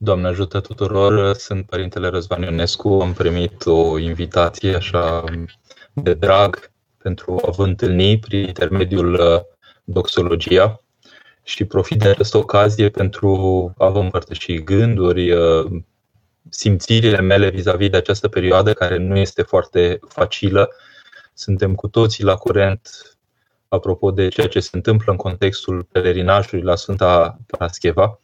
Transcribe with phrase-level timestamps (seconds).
[0.00, 5.24] Doamne ajută tuturor, sunt Părintele Răzvan Ionescu, am primit o invitație așa
[5.92, 9.40] de drag pentru a vă întâlni prin intermediul uh,
[9.84, 10.82] doxologia
[11.42, 13.30] și profit de această ocazie pentru
[13.78, 15.66] a vă împărtăși gânduri, uh,
[16.48, 20.68] simțirile mele vis-a-vis de această perioadă care nu este foarte facilă.
[21.34, 22.88] Suntem cu toții la curent
[23.68, 28.20] apropo de ceea ce se întâmplă în contextul pelerinajului la Sfânta Parascheva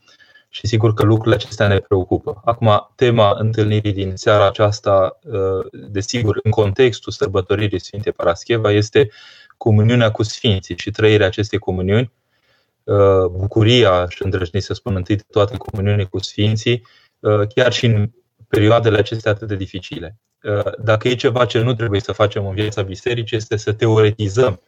[0.55, 2.41] și sigur că lucrurile acestea ne preocupă.
[2.45, 9.11] Acum, tema întâlnirii din seara aceasta, uh, desigur, în contextul sărbătoririi Sfintei Parascheva, este
[9.57, 12.13] comuniunea cu Sfinții și trăirea acestei comuniuni,
[12.85, 16.87] uh, bucuria și îndrăjnit să spun întâi de toate comuniunii cu Sfinții,
[17.21, 18.11] uh, chiar și în
[18.49, 20.17] perioadele acestea atât de dificile.
[20.79, 24.61] Dacă e ceva ce nu trebuie să facem în viața bisericii, este să teoretizăm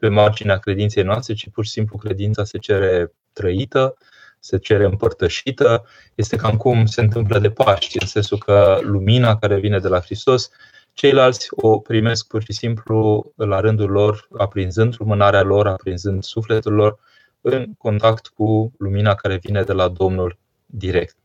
[0.00, 3.96] pe marginea credinței noastre, ci pur și simplu credința se cere trăită,
[4.42, 9.58] se cere împărtășită, este cam cum se întâmplă de Paști, în sensul că lumina care
[9.58, 10.50] vine de la Hristos,
[10.92, 16.98] ceilalți o primesc pur și simplu la rândul lor, aprinzând lumânarea lor, aprinzând sufletul lor,
[17.40, 21.16] în contact cu lumina care vine de la Domnul direct.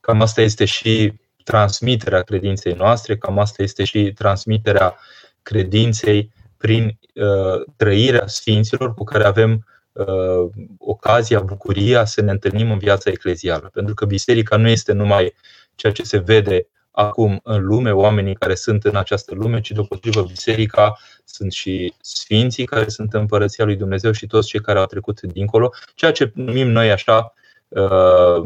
[0.00, 1.12] Cam asta este și
[1.44, 4.96] transmiterea credinței noastre, cam asta este și transmiterea
[5.42, 9.66] credinței prin uh, trăirea sfinților cu care avem
[9.96, 13.70] uh, ocazia, bucuria să ne întâlnim în viața eclezială.
[13.72, 15.34] Pentru că biserica nu este numai
[15.74, 20.22] ceea ce se vede acum în lume, oamenii care sunt în această lume, ci deopotrivă
[20.22, 24.86] biserica sunt și sfinții care sunt în împărăția lui Dumnezeu și toți cei care au
[24.86, 27.34] trecut dincolo, ceea ce numim noi așa
[27.68, 28.42] uh,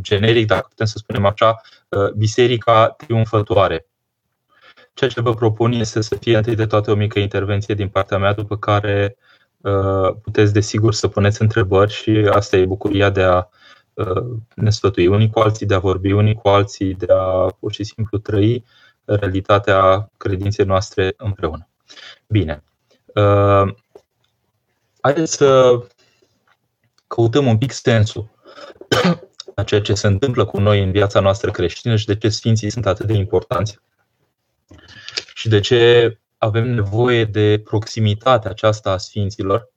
[0.00, 3.86] generic, dacă putem să spunem așa, uh, biserica triumfătoare.
[4.94, 8.18] Ceea ce vă propun este să fie întâi de toate o mică intervenție din partea
[8.18, 9.29] mea, după care uh,
[10.22, 13.48] puteți desigur să puneți întrebări și asta e bucuria de a
[13.94, 14.22] uh,
[14.54, 17.84] ne sfătui unii cu alții, de a vorbi unii cu alții, de a pur și
[17.84, 18.64] simplu trăi
[19.04, 21.68] realitatea credinței noastre împreună.
[22.26, 22.64] Bine.
[23.14, 23.74] Uh,
[25.00, 25.80] haideți să
[27.06, 28.30] căutăm un pic sensul
[29.54, 32.70] a ceea ce se întâmplă cu noi în viața noastră creștină și de ce Sfinții
[32.70, 33.78] sunt atât de importanți
[35.34, 39.68] și de ce avem nevoie de proximitatea aceasta a Sfinților,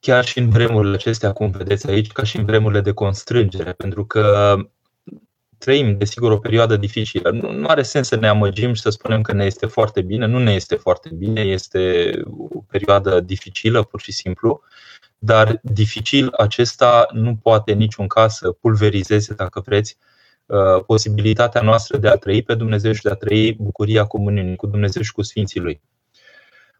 [0.00, 4.06] chiar și în vremurile acestea, cum vedeți aici, ca și în vremurile de constrângere, pentru
[4.06, 4.56] că
[5.58, 7.30] trăim, desigur, o perioadă dificilă.
[7.30, 10.26] Nu, nu are sens să ne amăgim și să spunem că ne este foarte bine.
[10.26, 12.12] Nu ne este foarte bine, este
[12.52, 14.62] o perioadă dificilă, pur și simplu,
[15.18, 20.12] dar dificil acesta nu poate în niciun caz să pulverizeze, dacă vreți, Uh,
[20.86, 25.02] posibilitatea noastră de a trăi pe Dumnezeu și de a trăi bucuria comuniunii cu Dumnezeu
[25.02, 25.80] și cu Sfinții Lui.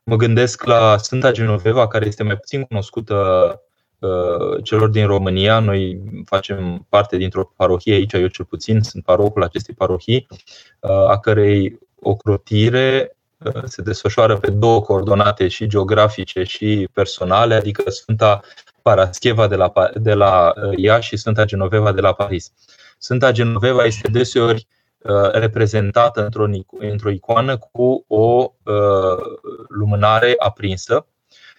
[0.05, 3.17] Mă gândesc la Sfânta Genoveva, care este mai puțin cunoscută
[3.99, 5.59] uh, celor din România.
[5.59, 10.27] Noi facem parte dintr-o parohie aici, eu cel puțin sunt parocul acestei parohii,
[10.81, 13.17] uh, a cărei ocrotire
[13.65, 18.41] se desfășoară pe două coordonate și geografice și personale, adică Sfânta
[18.83, 22.53] Parascheva de la, de la Iași și Sfânta Genoveva de la Paris.
[23.05, 24.67] Sfânta Genoveva este deseori
[24.99, 26.47] uh, reprezentată într-o,
[26.79, 29.19] într-o icoană cu o uh,
[29.69, 31.07] lumânare aprinsă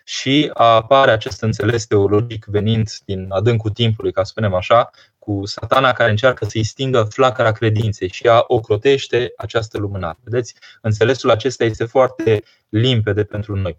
[0.03, 4.89] și apare acest înțeles teologic venind din adâncul timpului, ca să spunem așa,
[5.19, 10.17] cu satana care încearcă să-i stingă flacăra credinței și a ocrotește această lumânare.
[10.23, 13.77] Vedeți, înțelesul acesta este foarte limpede pentru noi.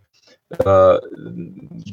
[0.64, 0.96] Uh,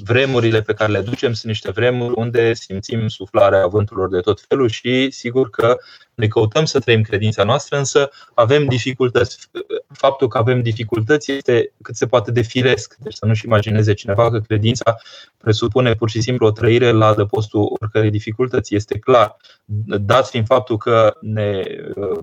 [0.03, 4.69] vremurile pe care le ducem sunt niște vremuri unde simțim suflarea vânturilor de tot felul
[4.69, 5.77] și sigur că
[6.13, 9.49] ne căutăm să trăim credința noastră, însă avem dificultăți.
[9.91, 12.95] Faptul că avem dificultăți este cât se poate de firesc.
[12.99, 14.95] Deci să nu-și imagineze cineva că credința
[15.37, 18.75] presupune pur și simplu o trăire la adăpostul oricărei dificultăți.
[18.75, 19.37] Este clar,
[20.01, 21.63] dat fiind faptul că ne
[21.95, 22.17] uh,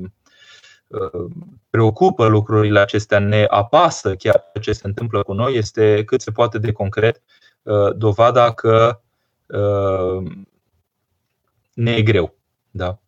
[1.70, 6.58] preocupă lucrurile acestea, ne apasă chiar ce se întâmplă cu noi, este cât se poate
[6.58, 7.22] de concret
[7.62, 9.00] uh, dovada că
[9.46, 10.30] uh,
[11.72, 12.34] ne e greu.
[12.70, 12.98] Da?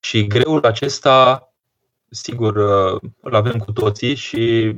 [0.00, 1.48] Și greul acesta,
[2.08, 4.74] sigur, uh, îl avem cu toții și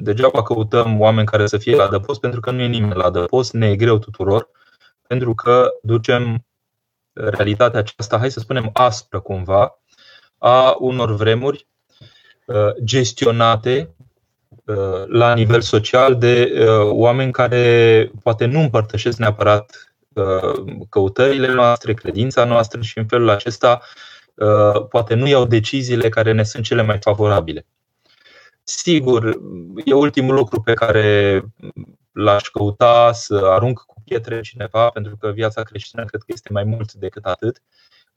[0.00, 3.52] degeaba căutăm oameni care să fie la adăpost, pentru că nu e nimeni la adăpost,
[3.52, 4.48] ne e greu tuturor,
[5.06, 6.46] pentru că ducem
[7.12, 9.78] realitatea aceasta, hai să spunem, aspră cumva,
[10.38, 11.66] a unor vremuri
[12.46, 13.94] uh, gestionate
[14.64, 19.82] uh, la nivel social de uh, oameni care poate nu împărtășesc neapărat
[20.88, 23.80] căutările noastre, credința noastră și în felul acesta
[24.88, 27.66] poate nu iau deciziile care ne sunt cele mai favorabile.
[28.62, 29.38] Sigur,
[29.84, 31.42] e ultimul lucru pe care
[32.12, 36.64] l-aș căuta să arunc cu pietre cineva, pentru că viața creștină cred că este mai
[36.64, 37.62] mult decât atât.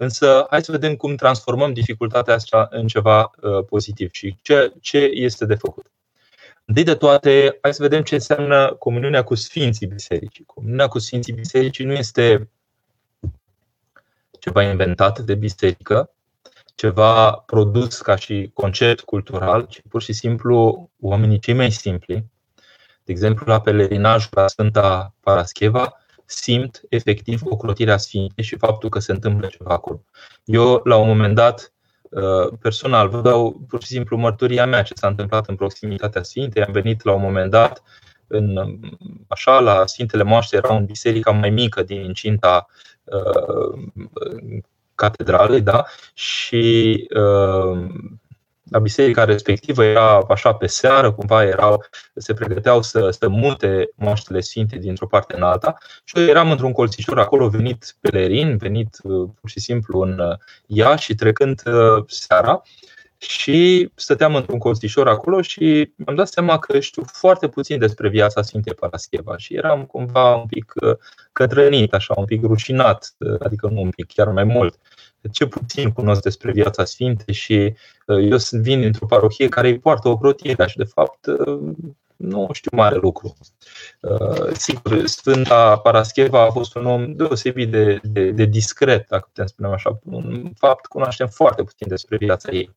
[0.02, 4.98] Însă, hai să vedem cum transformăm dificultatea asta în ceva uh, pozitiv și ce, ce
[4.98, 5.92] este de făcut.
[6.66, 10.46] Întâi de toate, hai să vedem ce înseamnă comuniunea cu Sfinții Bisericii.
[10.46, 12.50] Comuniunea cu Sfinții Bisericii nu este
[14.40, 16.10] ceva inventat de biserică,
[16.76, 22.26] ceva produs ca și concept cultural, ci pur și simplu oamenii cei mai simpli,
[23.04, 26.01] de exemplu la pelerinajul la Sfânta Parascheva,
[26.32, 30.04] simt efectiv ocrotirea Sfintei și faptul că se întâmplă ceva acolo.
[30.44, 31.74] Eu, la un moment dat,
[32.10, 36.64] uh, personal, vă dau pur și simplu mărturia mea ce s-a întâmplat în proximitatea Sfintei.
[36.64, 37.84] Am venit la un moment dat
[38.28, 38.80] în,
[39.28, 42.68] așa, la Sfintele Moaște era o biserică mai mică din incinta
[43.04, 43.80] uh,
[44.96, 45.86] catedralei, da?
[46.14, 47.88] și uh,
[48.72, 51.84] la biserica respectivă era așa pe seară, cumva erau,
[52.16, 56.72] se pregăteau să, să mute moaștele sfinte dintr-o parte în alta și eu eram într-un
[56.72, 62.04] colțișor acolo, venit pelerin, venit uh, pur și simplu în uh, ea și trecând uh,
[62.08, 62.62] seara
[63.18, 68.42] și stăteam într-un colțișor acolo și mi-am dat seama că știu foarte puțin despre viața
[68.42, 70.74] Sfintei Parascheva și eram cumva un pic
[71.32, 74.80] cătrănit, așa, un pic rușinat, adică nu un pic, chiar mai mult
[75.32, 77.74] ce puțin cunosc despre viața Sfinte și
[78.06, 81.74] uh, eu vin într-o parohie care îi poartă o crotire și de fapt uh,
[82.16, 83.36] nu știu mare lucru.
[84.02, 89.46] Uh, sigur, Sfânta Parascheva a fost un om deosebit de, de, de discret, dacă putem
[89.46, 90.00] spune așa.
[90.06, 92.76] În fapt, cunoaștem foarte puțin despre viața ei.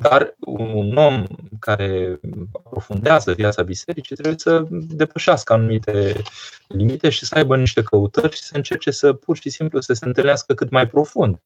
[0.00, 1.24] Dar un om
[1.58, 2.20] care
[2.52, 6.22] aprofundează viața bisericii trebuie să depășească anumite
[6.66, 10.04] limite și să aibă niște căutări și să încerce să pur și simplu să se
[10.04, 11.40] întâlnească cât mai profund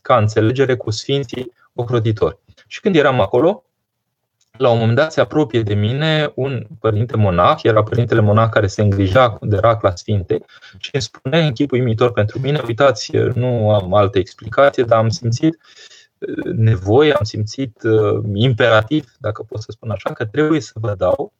[0.00, 2.38] ca înțelegere cu Sfinții ocrotitori.
[2.66, 3.64] Și când eram acolo,
[4.56, 8.66] la un moment dat se apropie de mine un părinte monah, era părintele monah care
[8.66, 10.44] se îngrija de rac la Sfinte
[10.78, 15.08] și îmi spune în chip uimitor pentru mine, uitați, nu am altă explicație, dar am
[15.08, 15.93] simțit uh,
[16.54, 21.32] nevoie, am simțit uh, imperativ, dacă pot să spun așa, că trebuie să vă dau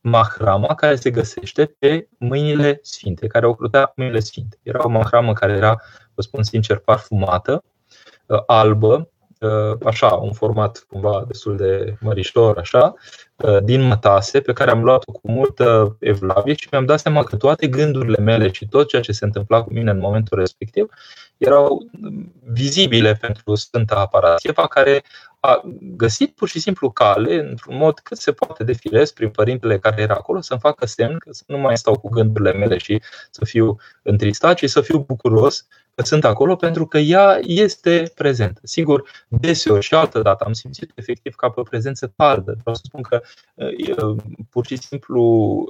[0.00, 4.58] mahrama care se găsește pe mâinile sfinte, care ocrutea mâinile sfinte.
[4.62, 5.80] Era o mahramă care era,
[6.14, 7.64] vă spun sincer, parfumată,
[8.28, 9.10] Uh, albă,
[9.40, 12.94] uh, așa, un format cumva destul de mărișor, așa,
[13.36, 17.36] uh, din mătase, pe care am luat-o cu multă evlavie și mi-am dat seama că
[17.36, 20.86] toate gândurile mele și tot ceea ce se întâmpla cu mine în momentul respectiv
[21.38, 21.90] erau
[22.44, 25.02] vizibile pentru Sfânta Aparatieva, care
[25.40, 29.78] a găsit pur și simplu cale, într-un mod cât se poate de firesc prin părintele
[29.78, 33.02] care era acolo, să-mi facă semn că să nu mai stau cu gândurile mele și
[33.30, 38.60] să fiu întristat, ci să fiu bucuros că sunt acolo pentru că ea este prezentă.
[38.62, 42.56] Sigur, deseori și altă dată am simțit efectiv ca pe o prezență caldă.
[42.60, 43.20] Vreau să spun că
[44.50, 45.64] pur și simplu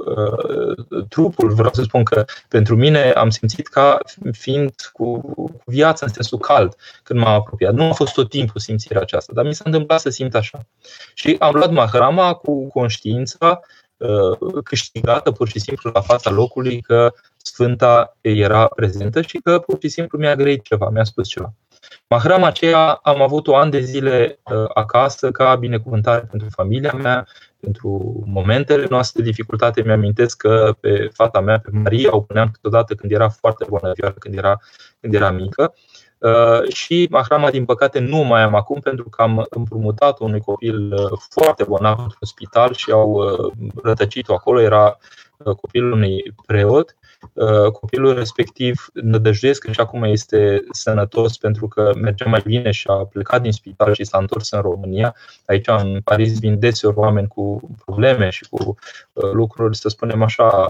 [1.08, 3.98] trupul, vreau să spun că pentru mine am simțit ca
[4.32, 5.34] fiind cu
[5.64, 7.74] viața în sensul cald când m-am apropiat.
[7.74, 10.66] Nu a fost tot timpul simțirea aceasta, dar mi s-a întâmplat să simt așa.
[11.14, 13.60] Și am luat mahrama cu conștiința
[14.64, 19.88] câștigată pur și simplu la fața locului că Sfânta era prezentă și că pur și
[19.88, 21.52] simplu mi-a grăit ceva, mi-a spus ceva.
[22.08, 27.26] Mahrama aceea am avut-o ani de zile uh, acasă ca binecuvântare pentru familia mea,
[27.60, 29.82] pentru momentele noastre de dificultate.
[29.82, 34.14] Mi-amintesc că pe fata mea, pe Maria, o puneam câteodată când era foarte bună vioară,
[34.18, 34.58] când era,
[35.00, 35.74] când era mică.
[36.18, 40.92] Uh, și mahrama, din păcate, nu mai am acum pentru că am împrumutat unui copil
[40.92, 43.22] uh, foarte bolnav într-un spital și au
[43.82, 44.60] rătăcit-o acolo.
[44.60, 44.98] Era
[45.56, 46.96] copilul unui preot
[47.32, 52.86] Uh, copilul respectiv nădăjduiesc că și acum este sănătos pentru că merge mai bine și
[52.88, 55.14] a plecat din spital și s-a întors în România.
[55.46, 58.76] Aici în Paris vin deseori oameni cu probleme și cu
[59.12, 60.68] uh, lucruri, să spunem așa,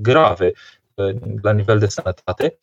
[0.00, 0.52] grave
[0.94, 2.58] uh, la nivel de sănătate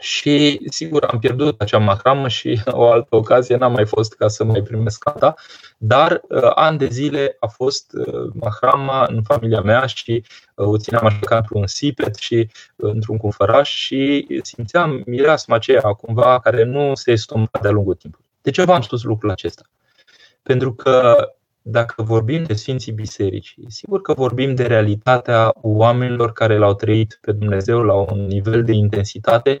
[0.00, 4.44] și sigur am pierdut acea macramă și o altă ocazie n-a mai fost ca să
[4.44, 5.34] mai primesc alta,
[5.78, 10.24] dar uh, ani de zile a fost uh, macrama în familia mea și
[10.54, 15.80] uh, o țineam așa ca într-un sipet și uh, într-un cufăraș și simțeam mireasma aceea
[15.80, 18.26] cumva care nu se estompa de-a lungul timpului.
[18.42, 19.62] De ce v-am spus lucrul acesta?
[20.42, 21.16] Pentru că
[21.68, 27.32] dacă vorbim de Sfinții Bisericii, sigur că vorbim de realitatea oamenilor care l-au trăit pe
[27.32, 29.60] Dumnezeu la un nivel de intensitate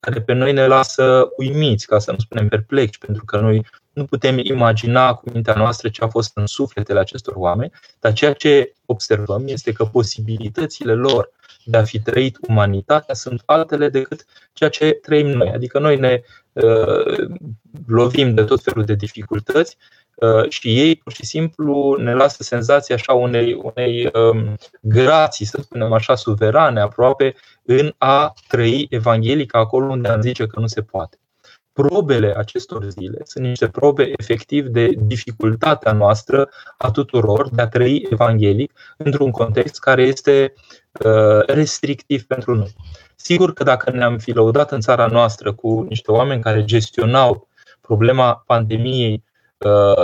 [0.00, 4.04] care pe noi ne lasă uimiți, ca să nu spunem perplexi, pentru că noi nu
[4.04, 8.72] putem imagina cu mintea noastră ce a fost în sufletele acestor oameni, dar ceea ce
[8.86, 11.30] observăm este că posibilitățile lor
[11.64, 15.48] de a fi trăit umanitatea sunt altele decât ceea ce trăim noi.
[15.48, 16.22] Adică noi ne
[16.52, 17.28] uh,
[17.86, 19.76] lovim de tot felul de dificultăți,
[20.16, 25.58] Uh, și ei pur și simplu ne lasă senzația așa unei, unei um, grații, să
[25.62, 30.82] spunem așa, suverane aproape în a trăi evanghelica acolo unde am zice că nu se
[30.82, 31.18] poate.
[31.82, 38.06] Probele acestor zile sunt niște probe efectiv de dificultatea noastră a tuturor de a trăi
[38.10, 40.52] evanghelic într-un context care este
[41.04, 42.74] uh, restrictiv pentru noi.
[43.16, 47.48] Sigur că dacă ne-am fi lăudat în țara noastră cu niște oameni care gestionau
[47.80, 49.35] problema pandemiei Uh,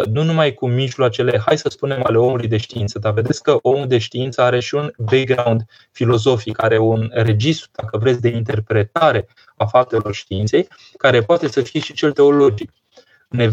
[0.04, 3.86] nu numai cu mijloacele, hai să spunem, ale omului de știință, dar vedeți că omul
[3.86, 9.64] de știință are și un background filozofic, are un registru, dacă vreți, de interpretare a
[9.64, 12.72] faptelor științei, care poate să fie și cel teologic.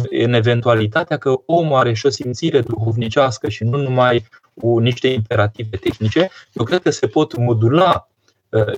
[0.09, 5.77] În eventualitatea că omul are și o simțire duhovnicească și nu numai cu niște imperative
[5.77, 8.18] tehnice, eu cred că se pot modula Uh,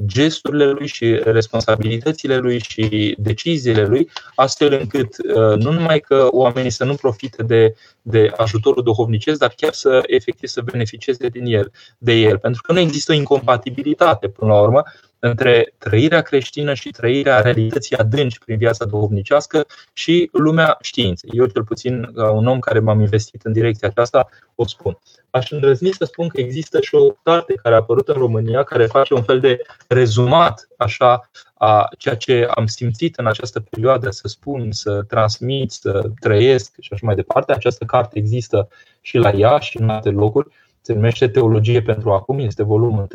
[0.06, 6.70] gesturile lui și responsabilitățile lui și deciziile lui, astfel încât uh, nu numai că oamenii
[6.70, 11.72] să nu profite de, de ajutorul duhovnicesc, dar chiar să efectiv să beneficieze din el,
[11.98, 12.38] de el.
[12.38, 14.84] Pentru că nu există o incompatibilitate, până la urmă,
[15.24, 21.30] între trăirea creștină și trăirea realității adânci prin viața duhovnicească și lumea științei.
[21.34, 24.98] Eu, cel puțin, ca un om care m-am investit în direcția aceasta, o spun.
[25.30, 28.86] Aș îndrăzni să spun că există și o carte care a apărut în România care
[28.86, 34.28] face un fel de rezumat așa a ceea ce am simțit în această perioadă să
[34.28, 37.54] spun, să transmit, să trăiesc și așa mai departe.
[37.54, 38.68] Această carte există
[39.01, 40.48] și la ea și în alte locuri.
[40.82, 43.08] Se numește Teologie pentru acum, este volumul 1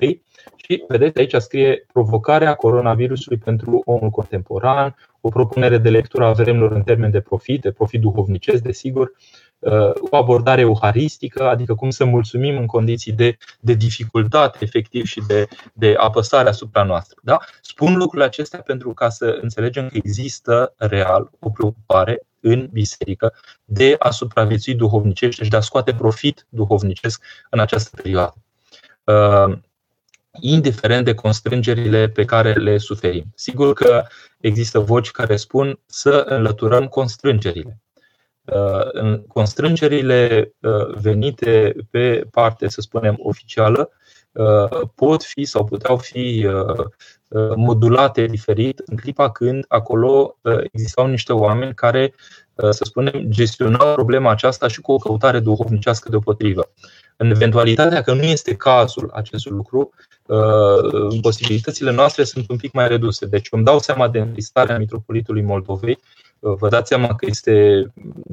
[0.56, 6.72] și vedeți aici scrie provocarea coronavirusului pentru omul contemporan, o propunere de lectură a vremilor
[6.72, 9.12] în termen de profit, de profit duhovnicesc, desigur,
[9.58, 15.22] uh, o abordare euharistică, adică cum să mulțumim în condiții de, de dificultate efectiv și
[15.26, 17.20] de, de apăsare asupra noastră.
[17.22, 17.38] Da?
[17.60, 23.34] Spun lucrurile acestea pentru ca să înțelegem că există real o preocupare în biserică
[23.64, 28.34] de a supraviețui duhovnicește și de a scoate profit duhovnicesc în această perioadă.
[30.36, 33.24] Uh, indiferent de constrângerile pe care le suferim.
[33.34, 34.04] Sigur că
[34.40, 37.80] există voci care spun să înlăturăm constrângerile.
[38.44, 43.90] Uh, constrângerile uh, venite pe parte, să spunem, oficială,
[44.94, 46.48] pot fi sau puteau fi
[47.56, 50.38] modulate diferit în clipa când acolo
[50.72, 52.14] existau niște oameni care
[52.56, 56.70] Uh, să spunem, gestiona problema aceasta și cu o căutare duhovnicească deopotrivă.
[57.16, 59.90] În eventualitatea că nu este cazul acest lucru,
[60.26, 63.26] uh, posibilitățile noastre sunt un pic mai reduse.
[63.26, 65.98] Deci îmi dau seama de înlistarea Mitropolitului Moldovei.
[66.38, 67.84] Uh, vă dați seama că este,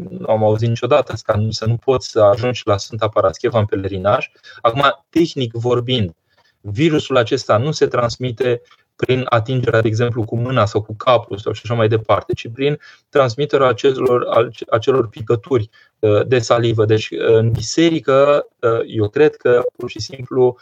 [0.09, 1.13] nu am auzit niciodată,
[1.49, 4.31] să nu poți să ajungi la Sfânta Parascheva în pelerinaj.
[4.61, 6.15] Acum, tehnic vorbind,
[6.61, 8.61] virusul acesta nu se transmite
[8.95, 12.47] prin atingerea, de exemplu, cu mâna sau cu capul sau și așa mai departe, ci
[12.53, 14.27] prin transmiterea acelor,
[14.69, 15.69] acelor picături
[15.99, 16.85] uh, de salivă.
[16.85, 20.57] Deci, uh, în biserică, uh, eu cred că pur și simplu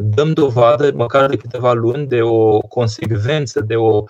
[0.00, 4.04] dăm dovadă, măcar de câteva luni, de o consecvență, de o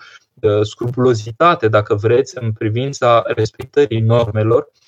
[0.61, 4.78] scrupulozitate, dacă vreți, în privința respectării normelor Uh,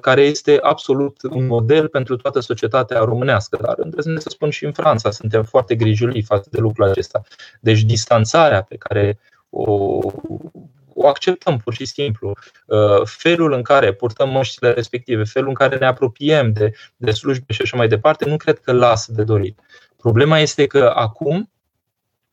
[0.00, 3.58] care este absolut un model pentru toată societatea românească.
[3.62, 7.22] Dar îndrăznesc să spun și în Franța, suntem foarte grijuliți față de lucrul acesta.
[7.60, 9.18] Deci distanțarea pe care
[9.50, 9.98] o,
[10.94, 12.32] o acceptăm pur și simplu.
[12.66, 17.52] Uh, felul în care purtăm măștile respective, felul în care ne apropiem de, de slujbe
[17.52, 19.58] și așa mai departe, nu cred că lasă de dorit.
[19.96, 21.50] Problema este că acum,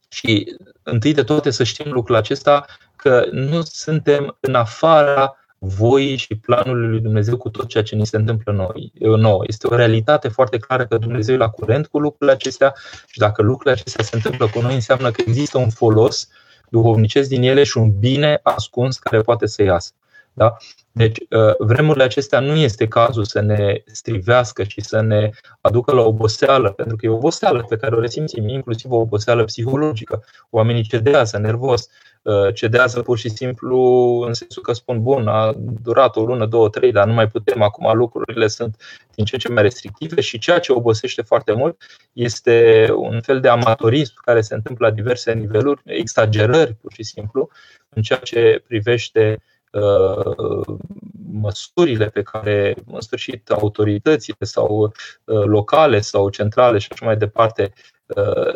[0.09, 2.65] și întâi de toate să știm lucrul acesta,
[2.95, 8.05] că nu suntem în afara voii și planului lui Dumnezeu cu tot ceea ce ni
[8.05, 9.43] se întâmplă noi, nouă.
[9.47, 12.73] Este o realitate foarte clară că Dumnezeu e la curent cu lucrurile acestea
[13.07, 16.29] și dacă lucrurile acestea se întâmplă cu noi, înseamnă că există un folos
[16.69, 19.91] duhovnicesc din ele și un bine ascuns care poate să iasă.
[20.33, 20.57] Da?
[20.91, 25.29] Deci, uh, vremurile acestea nu este cazul să ne strivească și să ne
[25.61, 29.43] aducă la oboseală, pentru că e o oboseală pe care o resimțim, inclusiv o oboseală
[29.43, 30.23] psihologică.
[30.49, 31.87] Oamenii cedează nervos,
[32.21, 33.79] uh, cedează pur și simplu
[34.27, 37.61] în sensul că spun, bun, a durat o lună, două, trei, dar nu mai putem,
[37.61, 38.81] acum lucrurile sunt
[39.15, 41.81] din ce în ce mai restrictive și ceea ce obosește foarte mult
[42.13, 47.49] este un fel de amatorism care se întâmplă la diverse niveluri, exagerări pur și simplu,
[47.89, 49.58] în ceea ce privește Uh,
[51.31, 57.73] măsurile pe care, în sfârșit, autoritățile sau uh, locale sau centrale și așa mai departe
[57.73, 57.98] Uh,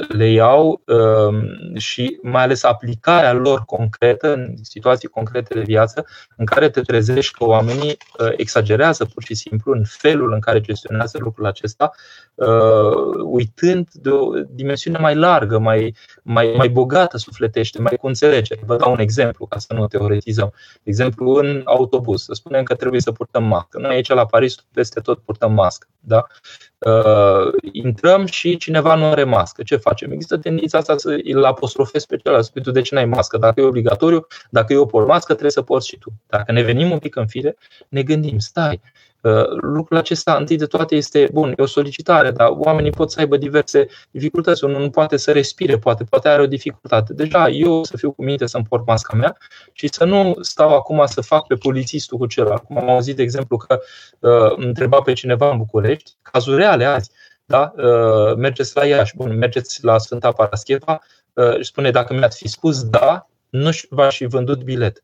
[0.08, 6.06] le iau um, și mai ales aplicarea lor concretă în situații concrete de viață
[6.38, 10.62] în care te trezești că oamenii uh, exagerează pur și simplu în felul în care
[10.62, 11.92] gestionează lucrul acesta,
[12.34, 12.48] uh,
[13.24, 18.62] uitând de o dimensiune mai largă, mai, mai, mai bogată sufletește, mai cu înțelegere.
[18.66, 20.54] Vă dau un exemplu ca să nu teoretizăm.
[20.74, 23.80] De exemplu, în autobuz, să spunem că trebuie să purtăm mască.
[23.80, 25.88] Noi aici la Paris peste tot purtăm mască.
[26.00, 26.26] Da?
[27.72, 29.64] Intrăm și cineva nu are mască mască.
[29.64, 30.12] Ce facem?
[30.12, 32.46] Există tendința asta să îl apostrofezi pe celălalt.
[32.46, 33.38] Spui tu de ce n-ai mască?
[33.38, 36.10] Dacă e obligatoriu, dacă eu port mască, trebuie să porți și tu.
[36.28, 37.58] Dacă ne venim un pic în fire,
[37.90, 38.82] ne gândim, stai,
[39.24, 43.20] Uh, lucrul acesta, întâi de toate, este bun, e o solicitare, dar oamenii pot să
[43.20, 44.64] aibă diverse dificultăți.
[44.64, 47.14] Unul nu poate să respire, poate, poate are o dificultate.
[47.14, 49.38] Deja eu să fiu cu minte să-mi port masca mea
[49.72, 52.62] și să nu stau acum să fac pe polițistul cu celălalt.
[52.62, 53.80] Acum am auzit, de exemplu, că
[54.20, 57.12] uh, întreba pe cineva în București, cazuri reale azi,
[57.54, 57.74] da?
[57.76, 61.02] Uh, mergeți la Iași, bun, mergeți la Sfânta Parascheva,
[61.34, 65.04] uh, și spune dacă mi-ați fi spus da, nu v-aș fi vândut bilet.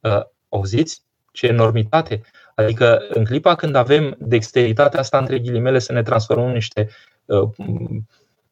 [0.00, 1.02] Uh, auziți?
[1.32, 2.20] Ce enormitate!
[2.54, 6.88] Adică în clipa când avem dexteritatea asta între ghilimele să ne transformăm în niște
[7.24, 7.48] uh,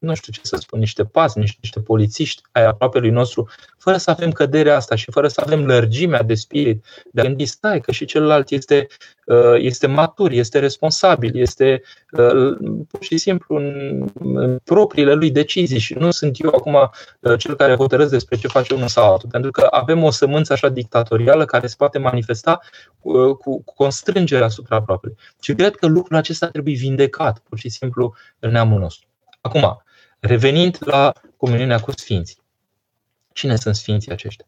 [0.03, 4.11] nu știu ce să spun, niște paznici, niște polițiști ai aproape lui nostru, fără să
[4.11, 7.93] avem căderea asta și fără să avem lărgimea de spirit, de a gândi, stai că
[7.93, 8.87] și celălalt este,
[9.27, 12.57] uh, este matur, este responsabil, este uh,
[12.91, 17.77] pur și simplu în propriile lui decizii și nu sunt eu acum uh, cel care
[17.77, 21.67] hotărăsc despre ce face unul sau altul, pentru că avem o sămânță așa dictatorială care
[21.67, 22.61] se poate manifesta
[23.01, 25.15] cu, cu constrângerea asupra aproape.
[25.41, 29.07] Și cred că lucrul acesta trebuie vindecat, pur și simplu, în neamul nostru.
[29.41, 29.83] Acum,
[30.25, 32.43] Revenind la comuniunea cu Sfinții.
[33.33, 34.47] Cine sunt Sfinții aceștia?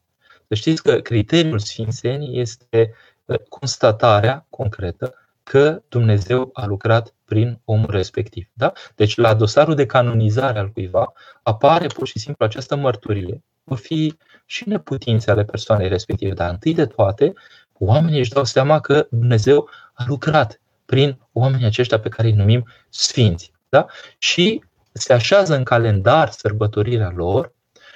[0.48, 7.90] Să știți că criteriul Sfințenii este uh, constatarea concretă că Dumnezeu a lucrat prin omul
[7.90, 8.48] respectiv.
[8.52, 8.72] Da?
[8.94, 11.12] Deci la dosarul de canonizare al cuiva
[11.42, 13.42] apare pur și simplu această mărturie.
[13.64, 17.32] Vor fi și neputințe ale persoanei respective, dar întâi de toate,
[17.72, 22.68] oamenii își dau seama că Dumnezeu a lucrat prin oamenii aceștia pe care îi numim
[22.88, 23.52] sfinți.
[23.68, 23.86] Da?
[24.18, 24.62] Și
[24.96, 27.52] se așează în calendar sărbătorirea lor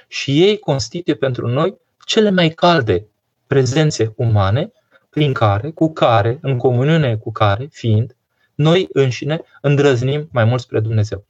[0.08, 3.06] și ei constituie pentru noi cele mai calde
[3.46, 4.72] prezențe umane
[5.10, 8.16] prin care, cu care, în comuniune cu care, fiind,
[8.54, 11.24] noi înșine îndrăznim mai mult spre Dumnezeu.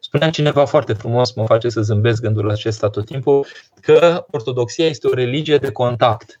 [0.00, 3.46] Spunea cineva foarte frumos, mă face să zâmbesc gândul acesta tot timpul,
[3.80, 6.40] că ortodoxia este o religie de contact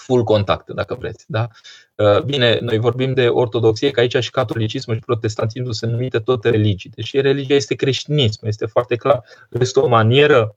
[0.00, 1.24] full contact, dacă vreți.
[1.28, 1.48] Da?
[2.00, 6.44] Uh, bine, noi vorbim de ortodoxie, că aici și catolicismul și protestantismul sunt numite tot
[6.44, 6.90] religii.
[6.94, 9.24] Deci religia este creștinism, este foarte clar.
[9.50, 10.56] Este o manieră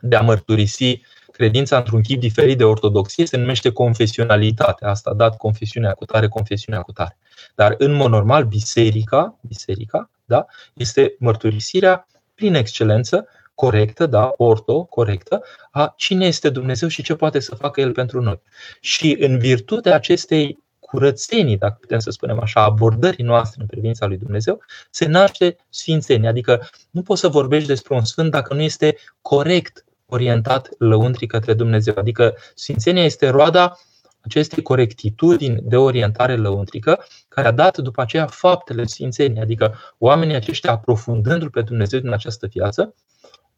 [0.00, 1.02] de a mărturisi
[1.32, 4.84] credința într-un chip diferit de ortodoxie, se numește confesionalitate.
[4.84, 7.18] Asta a dat confesiunea cu tare, confesiunea cu tare.
[7.54, 13.26] Dar în mod normal, biserica, biserica da, este mărturisirea prin excelență
[13.60, 18.22] corectă, da, orto, corectă, a cine este Dumnezeu și ce poate să facă El pentru
[18.22, 18.40] noi.
[18.80, 24.16] Și în virtutea acestei curățenii, dacă putem să spunem așa, abordării noastre în privința lui
[24.16, 26.28] Dumnezeu, se naște sfințenie.
[26.28, 31.54] Adică nu poți să vorbești despre un sfânt dacă nu este corect orientat lăuntrii către
[31.54, 31.94] Dumnezeu.
[31.96, 33.78] Adică sfințenia este roada
[34.20, 40.72] acestei corectitudini de orientare lăuntrică, care a dat după aceea faptele sfințenii, adică oamenii aceștia
[40.72, 42.94] aprofundându-L pe Dumnezeu din această viață,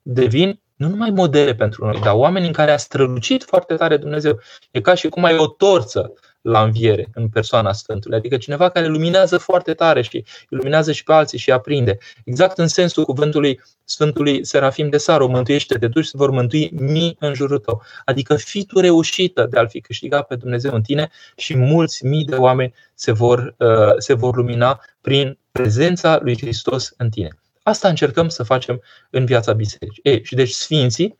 [0.02, 4.40] devin nu numai modele pentru noi, dar oameni în care a strălucit foarte tare Dumnezeu.
[4.70, 8.86] E ca și cum ai o torță la înviere în persoana Sfântului, adică cineva care
[8.86, 11.98] luminează foarte tare și iluminează și pe alții și aprinde.
[12.24, 17.16] Exact în sensul cuvântului Sfântului Serafim de Saro, mântuiește de duci, se vor mântui mii
[17.18, 17.82] în jurul tău.
[18.04, 22.24] Adică fi tu reușită de a-L fi câștigat pe Dumnezeu în tine și mulți mii
[22.24, 27.28] de oameni se vor, uh, se vor lumina prin prezența lui Hristos în tine.
[27.62, 30.02] Asta încercăm să facem în viața bisericii.
[30.02, 31.18] Ei, și deci sfinții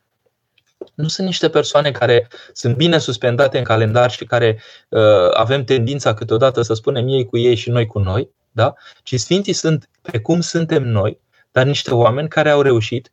[0.94, 5.00] nu sunt niște persoane care sunt bine suspendate în calendar și care uh,
[5.32, 8.74] avem tendința câteodată să spunem ei cu ei și noi cu noi, da?
[9.02, 11.20] ci sfinții sunt pe cum suntem noi,
[11.52, 13.12] dar niște oameni care au reușit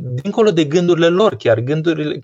[0.00, 2.20] dincolo de gândurile lor, chiar, gândurile,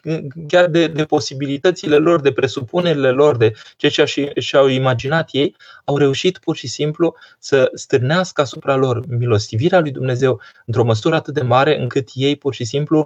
[0.48, 5.96] chiar de, de posibilitățile lor, de presupunerile lor, de ceea ce și-au imaginat ei, au
[5.96, 11.42] reușit pur și simplu să stârnească asupra lor milostivirea lui Dumnezeu într-o măsură atât de
[11.42, 12.98] mare încât ei pur și simplu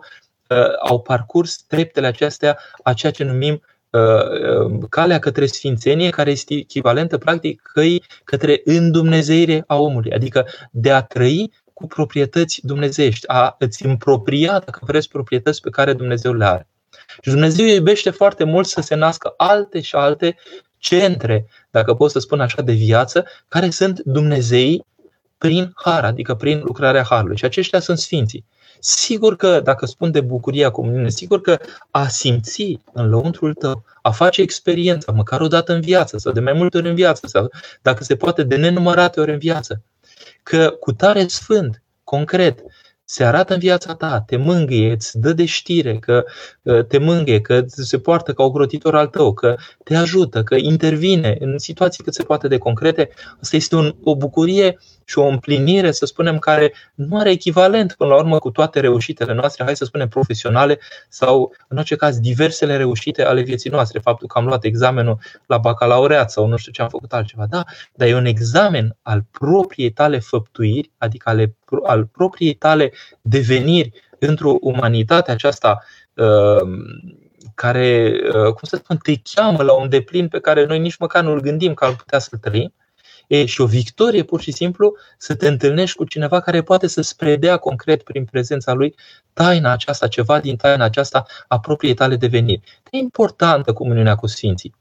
[0.48, 0.56] uh,
[0.88, 6.54] au parcurs treptele acestea a ceea ce numim uh, uh, calea către sfințenie, care este
[6.54, 13.56] echivalentă practic căi către îndumnezeire a omului, adică de a trăi cu proprietăți dumnezeiești, a
[13.58, 16.66] îți împropria, dacă vreți, proprietăți pe care Dumnezeu le are.
[17.22, 20.36] Și Dumnezeu iubește foarte mult să se nască alte și alte
[20.78, 24.84] centre, dacă pot să spun așa, de viață, care sunt Dumnezei
[25.38, 27.36] prin har, adică prin lucrarea harului.
[27.36, 28.44] Și aceștia sunt sfinții.
[28.78, 31.58] Sigur că, dacă spun de bucuria comuniune, sigur că
[31.90, 36.40] a simți în lăuntrul tău, a face experiența, măcar o dată în viață, sau de
[36.40, 37.50] mai multe ori în viață, sau
[37.82, 39.82] dacă se poate de nenumărate ori în viață,
[40.42, 42.62] că cu tare sfânt, concret,
[43.04, 46.24] se arată în viața ta, te mângâie, îți dă de știre că
[46.88, 51.58] te mângâie, că se poartă ca ocrotitor al tău, că te ajută, că intervine în
[51.58, 56.06] situații cât se poate de concrete, asta este un, o bucurie și o împlinire, să
[56.06, 60.08] spunem, care nu are echivalent până la urmă cu toate reușitele noastre, hai să spunem
[60.08, 63.98] profesionale sau, în orice caz, diversele reușite ale vieții noastre.
[63.98, 67.64] Faptul că am luat examenul la bacalaureat sau nu știu ce am făcut altceva, da,
[67.94, 74.56] dar e un examen al propriei tale făptuiri, adică ale, al propriei tale deveniri într-o
[74.60, 75.84] umanitate aceasta
[76.14, 76.68] uh,
[77.54, 81.22] care, uh, cum să spun, te cheamă la un deplin pe care noi nici măcar
[81.22, 82.72] nu-l gândim că ar putea să-l trăim
[83.32, 87.16] E și o victorie pur și simplu să te întâlnești cu cineva care poate să-ți
[87.16, 88.94] predea concret prin prezența lui
[89.32, 92.80] taina aceasta, ceva din taina aceasta a propriei tale deveniri.
[92.90, 94.74] E importantă comuniunea cu Sfinții.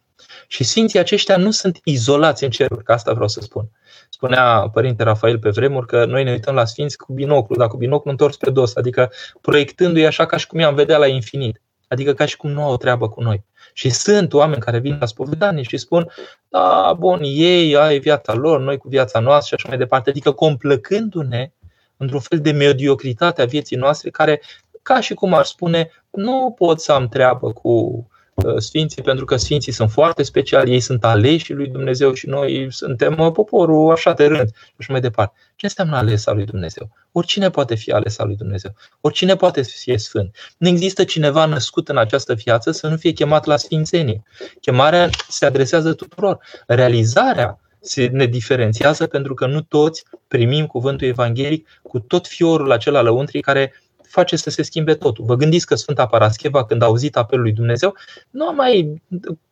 [0.48, 3.70] Și Sfinții aceștia nu sunt izolați în ceruri, că asta vreau să spun.
[4.10, 7.78] Spunea Părinte Rafael pe vremuri că noi ne uităm la Sfinți cu binoclu, dar cu
[7.78, 9.12] binoclu întors pe dos, adică
[9.42, 11.62] proiectându-i așa ca și cum i-am vedea la infinit.
[11.88, 13.44] Adică ca și cum nu au o treabă cu noi.
[13.74, 16.08] Și sunt oameni care vin la spovedanie și spun,
[16.50, 20.10] da, bun, ei ai viața lor, noi cu viața noastră și așa mai departe.
[20.10, 21.52] Adică complăcându-ne
[21.98, 24.42] într-un fel de mediocritate a vieții noastre care,
[24.82, 28.11] ca și cum ar spune, nu pot să am treabă cu Uh,
[28.58, 33.20] sfinții, pentru că sfinții sunt foarte speciali, ei sunt aleși lui Dumnezeu și noi suntem
[33.20, 35.34] uh, poporul așa de rând și așa mai departe.
[35.56, 36.90] Ce înseamnă ales al lui Dumnezeu?
[37.12, 38.74] Oricine poate fi ales al lui Dumnezeu.
[39.02, 40.36] Oricine poate fi sfânt.
[40.58, 44.24] Nu există cineva născut în această viață să nu fie chemat la sfințenie.
[44.62, 46.38] Chemarea se adresează tuturor.
[46.68, 53.02] Realizarea se ne diferențiază pentru că nu toți primim cuvântul evanghelic cu tot fiorul acela
[53.02, 53.74] lăuntrii care
[54.12, 55.26] face să se schimbe totul.
[55.26, 57.96] Vă gândiți că Sfânta Parascheva, când a auzit apelul lui Dumnezeu,
[58.30, 59.02] nu a mai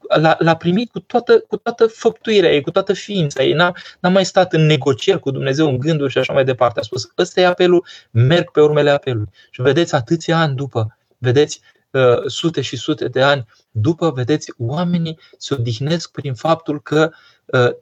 [0.08, 3.54] l-a, l-a primit cu toată, cu toată făptuirea ei, cu toată ființa ei.
[3.54, 6.80] N-a, n-a mai stat în negocieri cu Dumnezeu, în gânduri și așa mai departe.
[6.80, 9.30] A spus, ăsta e apelul, merg pe urmele apelului.
[9.50, 15.20] Și vedeți, atâția ani după, vedeți, uh, sute și sute de ani după, vedeți, oamenii
[15.38, 17.16] se odihnesc prin faptul că Uh,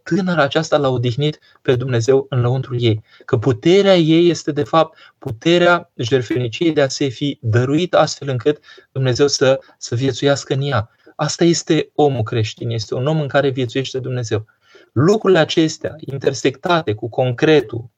[0.04, 3.04] tânăra aceasta l-a odihnit pe Dumnezeu în lăuntrul ei.
[3.26, 8.60] Că puterea ei este de fapt puterea jertfeniciei de a se fi dăruit astfel încât
[8.92, 10.90] Dumnezeu să, să viețuiască în ea.
[11.16, 14.46] Asta este omul creștin, este un om în care viețuiește Dumnezeu.
[14.92, 17.90] Lucrurile acestea, intersectate cu concretul,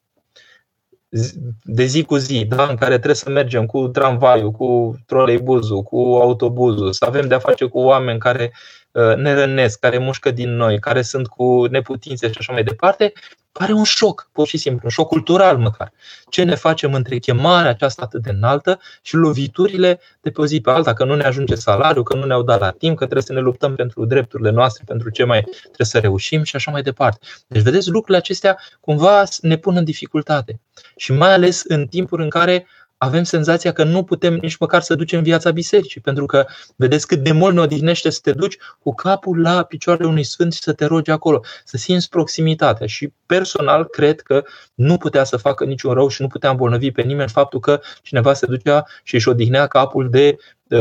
[1.64, 5.98] de zi cu zi, da, în care trebuie să mergem cu tramvaiul, cu troleibuzul, cu
[5.98, 10.80] autobuzul, să avem de-a face cu oameni care Uh, ne rănesc, care mușcă din noi,
[10.80, 13.14] care sunt cu neputințe și așa mai departe,
[13.52, 15.92] pare un șoc, pur și simplu, un șoc cultural măcar.
[16.30, 20.62] Ce ne facem între chemarea aceasta atât de înaltă și loviturile de pe o zi
[20.62, 23.24] pe alta, că nu ne ajunge salariul, că nu ne-au dat la timp, că trebuie
[23.24, 26.82] să ne luptăm pentru drepturile noastre, pentru ce mai trebuie să reușim și așa mai
[26.82, 27.28] departe.
[27.48, 30.60] Deci, vedeți, lucrurile acestea cumva ne pun în dificultate.
[30.96, 32.68] Și mai ales în timpuri în care
[33.00, 37.20] avem senzația că nu putem nici măcar să ducem viața bisericii, pentru că vedeți cât
[37.24, 40.74] de mult ne odihnește să te duci cu capul la picioarele unui sfânt și să
[40.74, 42.88] te rogi acolo, să simți proximitatea.
[42.88, 47.02] Și personal cred că nu putea să facă niciun rău și nu putea îmbolnăvi pe
[47.02, 50.38] nimeni faptul că cineva se ducea și își odihnea capul de
[50.70, 50.80] uh,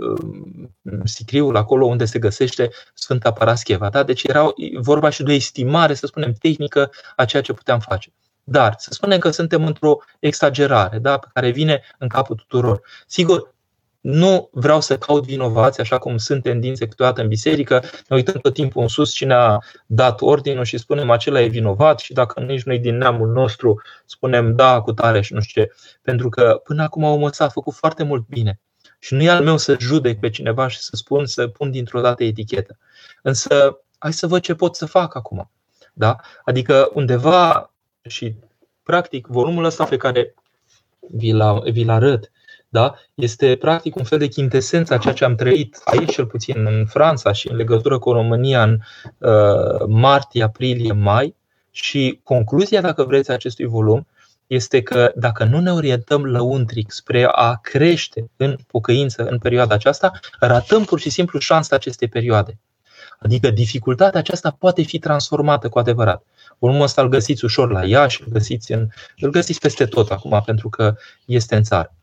[0.00, 3.88] uh, sicriul acolo unde se găsește Sfânta Parascheva.
[3.88, 4.02] Da?
[4.02, 8.12] Deci era vorba și de o estimare, să spunem, tehnică a ceea ce puteam face.
[8.50, 12.80] Dar să spunem că suntem într-o exagerare da, pe care vine în capul tuturor.
[13.06, 13.54] Sigur,
[14.00, 18.54] nu vreau să caut vinovați, așa cum sunt tendințe câteodată în biserică, ne uităm tot
[18.54, 22.62] timpul în sus cine a dat ordinul și spunem acela e vinovat și dacă nici
[22.62, 25.72] noi din neamul nostru spunem da cu tare și nu știu ce.
[26.02, 28.60] Pentru că până acum omul ăsta a făcut foarte mult bine.
[28.98, 32.00] Și nu e al meu să judec pe cineva și să spun, să pun dintr-o
[32.00, 32.78] dată etichetă.
[33.22, 35.50] Însă, hai să văd ce pot să fac acum.
[35.92, 36.16] Da?
[36.44, 37.72] Adică undeva
[38.10, 38.34] și,
[38.82, 40.34] practic, volumul ăsta pe care
[41.00, 42.30] vi-l, vi-l arăt,
[42.68, 42.94] da?
[43.14, 46.86] este practic un fel de chintesență a ceea ce am trăit aici, cel puțin în
[46.86, 48.78] Franța și în legătură cu România în
[49.18, 51.34] uh, martie, aprilie, mai.
[51.70, 54.06] Și concluzia, dacă vreți, acestui volum
[54.46, 60.12] este că dacă nu ne orientăm lăuntric spre a crește în pocăință în perioada aceasta,
[60.40, 62.58] ratăm pur și simplu șansa acestei perioade.
[63.18, 66.24] Adică dificultatea aceasta poate fi transformată cu adevărat.
[66.58, 70.42] Volumul ăsta îl găsiți ușor la Iași, îl găsiți, în, îl găsiți peste tot acum
[70.44, 71.94] pentru că este în țară.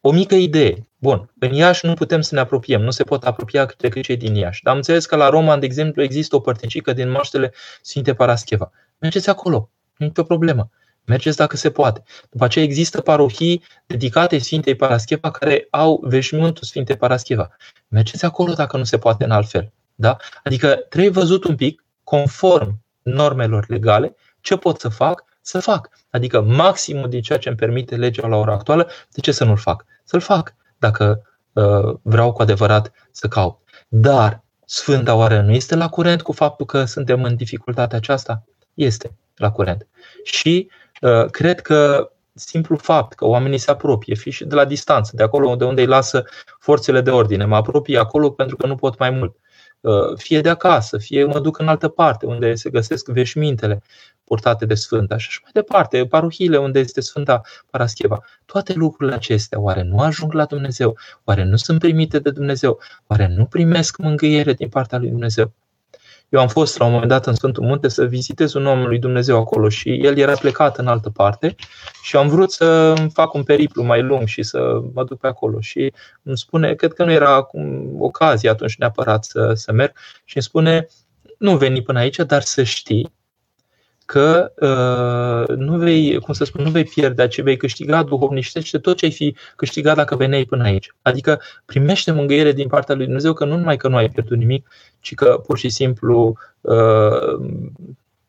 [0.00, 0.88] O mică idee.
[0.98, 4.34] Bun, în Iași nu putem să ne apropiem, nu se pot apropia decât cei din
[4.34, 4.62] Iași.
[4.62, 7.52] Dar am înțeles că la Roma, de exemplu, există o părticică din maștele
[7.82, 8.70] Sfinte Parascheva.
[8.98, 10.70] Mergeți acolo, nu e o problemă.
[11.04, 12.02] Mergeți dacă se poate.
[12.30, 17.56] După aceea există parohii dedicate Sfintei Parascheva care au veșmântul Sfintei Parascheva.
[17.88, 19.72] Mergeți acolo dacă nu se poate în altfel.
[20.00, 20.16] Da?
[20.44, 25.88] Adică trebuie văzut un pic, conform normelor legale, ce pot să fac să fac.
[26.10, 29.56] Adică maximul din ceea ce îmi permite legea la ora actuală, de ce să nu-l
[29.56, 29.84] fac?
[30.04, 33.58] Să-l fac dacă uh, vreau cu adevărat să caut.
[33.88, 38.44] Dar Sfânta oare nu este la curent cu faptul că suntem în dificultatea aceasta?
[38.74, 39.86] Este la curent.
[40.22, 45.12] Și uh, cred că simplu fapt că oamenii se apropie, fie și de la distanță,
[45.14, 46.24] de acolo de unde îi lasă
[46.58, 47.44] forțele de ordine.
[47.44, 49.34] Mă apropie acolo pentru că nu pot mai mult.
[49.34, 49.47] Uh,
[50.16, 53.82] fie de acasă, fie mă duc în altă parte unde se găsesc veșmintele
[54.24, 58.24] purtate de Sfânta și așa mai departe, paruhiile unde este Sfânta Parascheva.
[58.44, 60.98] Toate lucrurile acestea, oare nu ajung la Dumnezeu?
[61.24, 62.78] Oare nu sunt primite de Dumnezeu?
[63.06, 65.52] Oare nu primesc mângâiere din partea lui Dumnezeu?
[66.28, 68.98] Eu am fost la un moment dat în Sfântul Munte să vizitez un om lui
[68.98, 71.54] Dumnezeu acolo și el era plecat în altă parte
[72.02, 75.60] și am vrut să fac un periplu mai lung și să mă duc pe acolo.
[75.60, 79.92] Și îmi spune, cred că nu era acum ocazie atunci neapărat să, să merg
[80.24, 80.86] și îmi spune,
[81.38, 83.12] nu veni până aici, dar să știi
[84.08, 88.96] că uh, nu vei, cum să spun, nu vei pierde, ci vei câștiga duhovnicește tot
[88.96, 90.94] ce ai fi câștigat dacă veneai până aici.
[91.02, 94.68] Adică primește mângâiere din partea lui Dumnezeu că nu numai că nu ai pierdut nimic,
[95.00, 97.48] ci că pur și simplu uh,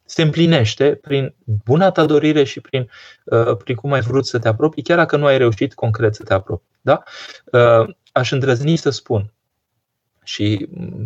[0.05, 1.33] se împlinește prin
[1.65, 2.89] buna ta dorire și prin,
[3.23, 6.23] uh, prin cum ai vrut să te apropii, chiar dacă nu ai reușit concret să
[6.23, 6.77] te apropii.
[6.81, 7.03] Da?
[7.51, 9.31] Uh, aș îndrăzni să spun
[10.23, 11.05] și Uh,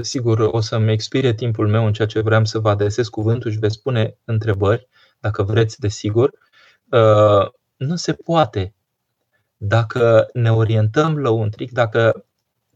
[0.00, 3.58] sigur, o să-mi expire timpul meu în ceea ce vreau să vă adresez cuvântul și
[3.58, 4.88] veți spune întrebări,
[5.20, 6.32] dacă vreți, desigur.
[6.90, 8.74] Uh, nu se poate.
[9.56, 12.24] Dacă ne orientăm la un tric, dacă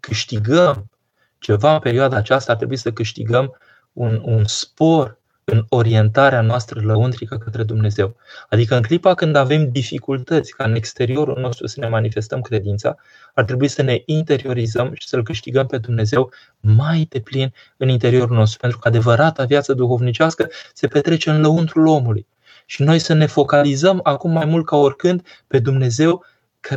[0.00, 0.90] câștigăm
[1.38, 3.57] ceva în perioada aceasta, ar trebui să câștigăm
[3.92, 8.16] un, un spor în orientarea noastră lăuntrică către Dumnezeu.
[8.48, 12.96] Adică în clipa când avem dificultăți ca în exteriorul nostru să ne manifestăm credința,
[13.35, 18.59] ar trebui să ne interiorizăm și să-L câștigăm pe Dumnezeu mai deplin în interiorul nostru.
[18.59, 22.26] Pentru că adevărata viață duhovnicească se petrece în lăuntrul omului.
[22.66, 26.24] Și noi să ne focalizăm acum mai mult ca oricând pe Dumnezeu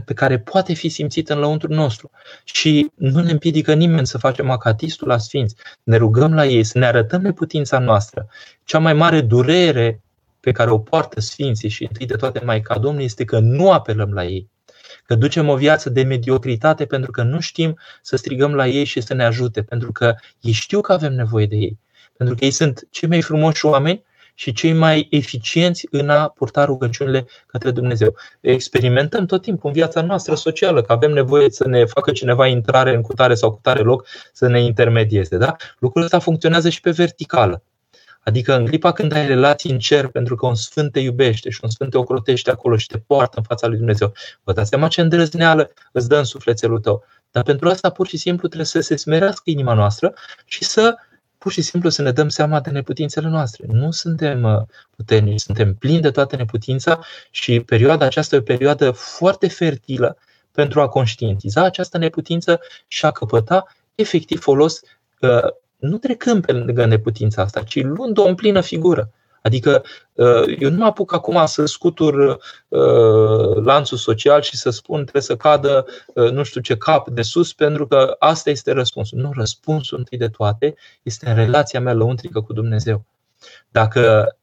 [0.06, 2.12] pe care poate fi simțit în lăuntrul nostru.
[2.44, 5.56] Și nu ne împiedică nimeni să facem acatistul la sfinți.
[5.84, 8.28] Ne rugăm la ei, să ne arătăm neputința noastră.
[8.64, 10.02] Cea mai mare durere
[10.40, 13.72] pe care o poartă sfinții și întâi de toate mai ca Domnul este că nu
[13.72, 14.50] apelăm la ei.
[15.06, 19.02] Că ducem o viață de mediocritate pentru că nu știm să strigăm la ei și
[19.02, 21.80] să ne ajute, pentru că ei știu că avem nevoie de ei.
[22.18, 24.04] Pentru că ei sunt cei mai frumoși oameni
[24.36, 28.16] și cei mai eficienți în a purta rugăciunile către Dumnezeu.
[28.40, 32.96] Experimentăm tot timpul în viața noastră socială că avem nevoie să ne facă cineva intrare
[32.96, 35.38] în cutare sau cutare loc să ne intermedieze.
[35.38, 35.56] Da?
[35.80, 37.64] Lucrul ăsta funcționează și pe verticală.
[38.24, 41.60] Adică în clipa când ai relații în cer pentru că un sfânt te iubește și
[41.64, 44.88] un sfânt te ocrotește acolo și te poartă în fața lui Dumnezeu, vă dați seama
[44.88, 47.04] ce îndrăzneală îți dă în sufletelul tău.
[47.32, 50.14] Dar pentru asta pur și simplu trebuie să se smerească inima noastră
[50.46, 50.96] și să
[51.46, 53.66] pur și simplu să ne dăm seama de neputințele noastre.
[53.70, 54.62] Nu suntem uh,
[54.96, 57.00] puternici, suntem plini de toată neputința
[57.32, 60.18] și perioada aceasta e o perioadă foarte fertilă
[60.52, 64.82] pentru a conștientiza această neputință și a căpăta efectiv folos
[65.20, 69.12] uh, nu trecând pe lângă neputința asta, ci luând-o în plină figură.
[69.46, 75.02] Adică uh, eu nu mă apuc acum să scutur uh, lanțul social și să spun
[75.02, 79.20] trebuie să cadă uh, nu știu ce cap de sus pentru că asta este răspunsul.
[79.20, 83.06] Nu, răspunsul întâi de toate este în relația mea lăuntrică cu Dumnezeu.
[83.70, 84.36] Dacă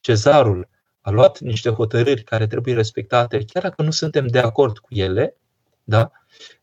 [0.00, 0.68] cezarul
[1.00, 5.36] a luat niște hotărâri care trebuie respectate, chiar dacă nu suntem de acord cu ele,
[5.84, 6.10] da?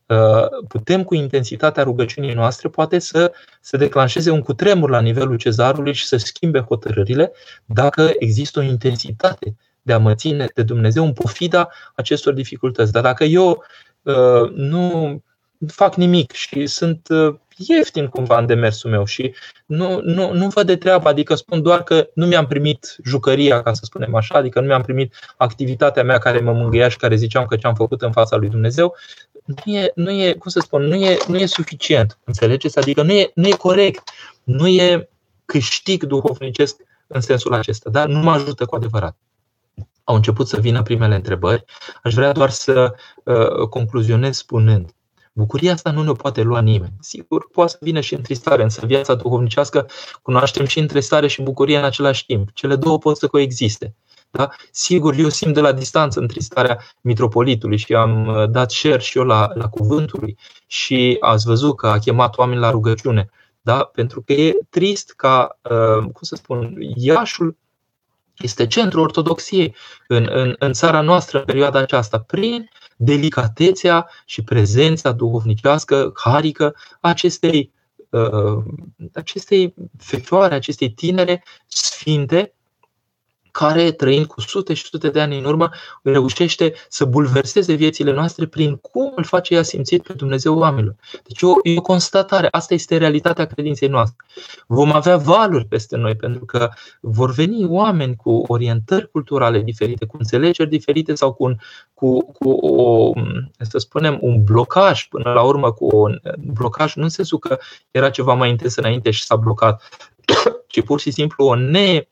[0.10, 5.94] Uh, putem cu intensitatea rugăciunii noastre poate să se declanșeze un cutremur la nivelul cezarului
[5.94, 7.32] și să schimbe hotărârile
[7.66, 12.92] dacă există o intensitate de a mă ține de Dumnezeu în pofida acestor dificultăți.
[12.92, 13.64] Dar dacă eu
[14.02, 15.22] uh, nu
[15.68, 17.36] fac nimic și sunt uh,
[17.68, 21.84] ieftin cumva în demersul meu și nu, nu, nu văd de treabă, adică spun doar
[21.84, 26.18] că nu mi-am primit jucăria, ca să spunem așa, adică nu mi-am primit activitatea mea
[26.18, 28.96] care mă mângâia și care ziceam că ce-am făcut în fața lui Dumnezeu,
[29.66, 32.78] nu e, nu e cum să spun, nu e, nu e suficient, înțelegeți?
[32.78, 34.10] Adică nu e, nu e corect,
[34.44, 35.10] nu e
[35.46, 36.76] câștig duhovnicesc
[37.08, 39.18] în sensul acesta, dar nu mă ajută cu adevărat.
[40.04, 41.64] Au început să vină primele întrebări.
[42.04, 44.94] Aș vrea doar să uh, concluzionez spunând
[45.40, 46.94] Bucuria asta nu ne poate lua nimeni.
[47.00, 49.88] Sigur, poate să vină și întristare, însă viața duhovnicească
[50.22, 52.50] cunoaștem și întristare și bucurie în același timp.
[52.54, 53.96] Cele două pot să coexiste.
[54.32, 54.50] Da?
[54.72, 59.24] Sigur, eu simt de la distanță întristarea mitropolitului și am uh, dat share și eu
[59.24, 60.38] la, la cuvântul lui
[60.68, 63.30] și ați văzut că a chemat oameni la rugăciune.
[63.62, 63.84] Da?
[63.84, 67.58] Pentru că e trist ca, uh, cum să spun, Iașul
[68.38, 69.76] este centrul ortodoxiei
[70.08, 77.72] în, în, în țara noastră în perioada aceasta, prin delicatețea și prezența duhovnicească, harică acestei,
[78.10, 78.64] uh,
[79.14, 82.54] acestei fecioare, acestei tinere sfinte,
[83.52, 85.70] care, trăind cu sute și sute de ani în urmă,
[86.04, 90.96] reușește să bulverseze viețile noastre prin cum îl face ea simțit pe Dumnezeu oamenilor.
[91.28, 92.48] Deci o, e o constatare.
[92.52, 94.26] Asta este realitatea credinței noastre.
[94.68, 96.70] Vom avea valuri peste noi, pentru că
[97.02, 101.56] vor veni oameni cu orientări culturale diferite, cu înțelegeri diferite sau cu, un,
[101.94, 103.14] cu, cu o,
[103.60, 107.58] să spunem, un blocaj, până la urmă cu un blocaj, nu în sensul că
[107.92, 109.90] era ceva mai intens înainte și s-a blocat,
[110.72, 112.08] ci pur și simplu o ne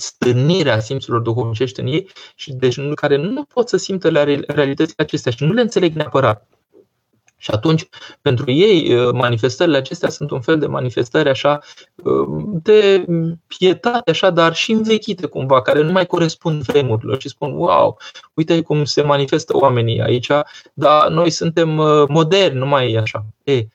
[0.00, 5.32] stârnirea simțurilor duhovnicești în ei și deci care nu pot să simtă la realitățile acestea
[5.32, 6.48] și nu le înțeleg neapărat.
[7.40, 7.88] Și atunci,
[8.20, 11.58] pentru ei, uh, manifestările acestea sunt un fel de manifestări așa
[11.94, 13.04] uh, de
[13.46, 17.98] pietate, așa, dar și învechite cumva, care nu mai corespund vremurilor și spun, wow,
[18.34, 20.30] uite cum se manifestă oamenii aici,
[20.74, 23.24] dar noi suntem uh, moderni, nu mai e așa.
[23.44, 23.66] E,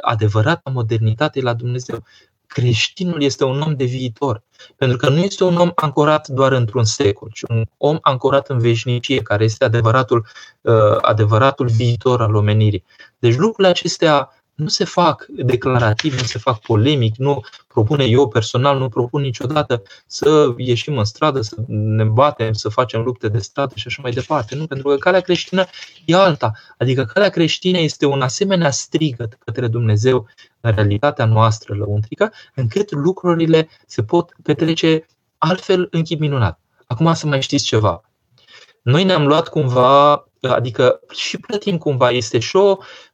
[0.00, 2.02] adevărata modernitate la Dumnezeu
[2.46, 4.42] creștinul este un om de viitor.
[4.76, 8.58] Pentru că nu este un om ancorat doar într-un secol, ci un om ancorat în
[8.58, 10.26] veșnicie, care este adevăratul,
[10.60, 12.84] uh, adevăratul viitor al omenirii.
[13.18, 18.78] Deci lucrurile acestea nu se fac declarativ, nu se fac polemic, nu propune eu personal,
[18.78, 23.72] nu propun niciodată să ieșim în stradă, să ne batem, să facem lupte de stradă
[23.76, 24.54] și așa mai departe.
[24.54, 25.64] Nu, pentru că calea creștină
[26.04, 26.52] e alta.
[26.78, 30.26] Adică calea creștină este un asemenea strigăt către Dumnezeu
[30.60, 35.06] în realitatea noastră lăuntrică, încât lucrurile se pot petrece
[35.38, 36.60] altfel în chip minunat.
[36.86, 38.02] Acum să mai știți ceva.
[38.82, 42.78] Noi ne-am luat cumva, adică și plătim cumva, este și o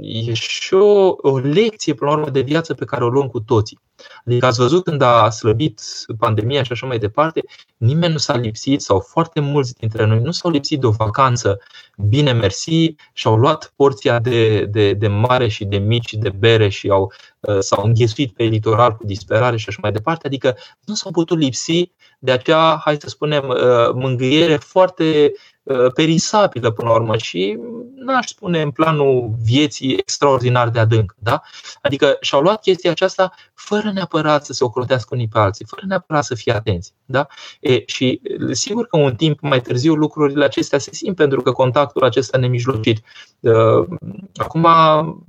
[0.00, 3.40] e și o, o lecție, până la urmă, de viață pe care o luăm cu
[3.40, 3.78] toții.
[4.26, 5.80] Adică ați văzut când a slăbit
[6.18, 7.44] pandemia și așa mai departe,
[7.76, 11.60] nimeni nu s-a lipsit sau foarte mulți dintre noi nu s-au lipsit de o vacanță
[11.96, 16.68] bine mersi și au luat porția de, de, de mare și de mici de bere
[16.68, 20.26] și au, uh, s-au înghesuit pe litoral cu disperare și așa mai departe.
[20.26, 25.59] Adică nu s-au putut lipsi de aceea, hai să spunem, uh, mângâiere foarte Uh,
[25.94, 27.58] perisabilă până la urmă și
[27.94, 31.14] n-aș spune în planul vieții extraordinar de adânc.
[31.18, 31.42] Da?
[31.82, 36.24] Adică și-au luat chestia aceasta fără neapărat să se ocrotească unii pe alții, fără neapărat
[36.24, 36.94] să fie atenți.
[37.04, 37.26] Da?
[37.60, 42.04] E, și sigur că un timp mai târziu lucrurile acestea se simt pentru că contactul
[42.04, 43.02] acesta nemijlocit
[43.40, 43.86] uh,
[44.36, 44.66] acum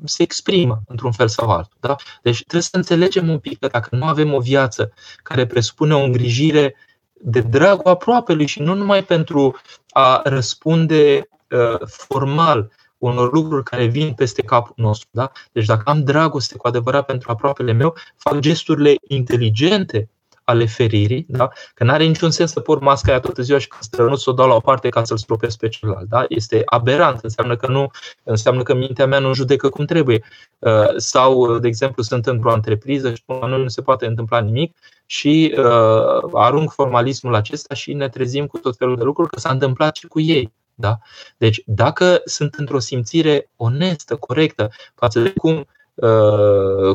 [0.04, 1.77] se exprimă într-un fel sau altul.
[1.80, 1.95] Da?
[2.21, 6.04] Deci trebuie să înțelegem un pic că dacă nu avem o viață care presupune o
[6.04, 6.75] îngrijire
[7.23, 9.55] de dragul aproapelui și nu numai pentru
[9.89, 15.10] a răspunde uh, formal unor lucruri care vin peste capul nostru.
[15.12, 15.31] Da?
[15.51, 20.10] Deci dacă am dragoste cu adevărat pentru aproapele meu, fac gesturile inteligente
[20.51, 21.49] ale feririi, da?
[21.73, 24.29] că nu are niciun sens să port masca aia toată ziua și când strănut să
[24.29, 26.09] o dau la o parte ca să-l stropesc pe celălalt.
[26.09, 26.25] Da?
[26.29, 27.91] Este aberant, înseamnă că, nu,
[28.23, 30.23] înseamnă că mintea mea nu judecă cum trebuie.
[30.59, 34.77] Uh, sau, de exemplu, sunt într-o întrepriză și spun nu, nu se poate întâmpla nimic
[35.05, 39.49] și uh, arunc formalismul acesta și ne trezim cu tot felul de lucruri că s-a
[39.49, 40.53] întâmplat și cu ei.
[40.75, 40.97] Da?
[41.37, 45.65] Deci, dacă sunt într-o simțire onestă, corectă, față de cum Uh,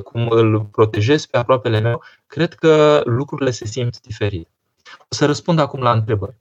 [0.02, 4.48] cum îl protejez pe aproapele meu, cred că lucrurile se simt diferit.
[4.98, 6.36] O să răspund acum la întrebări.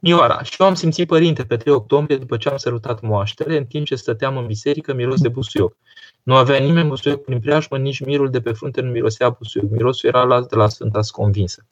[0.00, 3.64] Mioara, și eu am simțit părinte pe 3 octombrie după ce am sărutat moaștele, în
[3.64, 5.76] timp ce stăteam în biserică miros de busuioc.
[6.22, 9.70] Nu avea nimeni busuioc prin preajmă, nici mirul de pe frunte nu mirosea busuioc.
[9.70, 11.66] Mirosul era las de la Sfânta convinsă.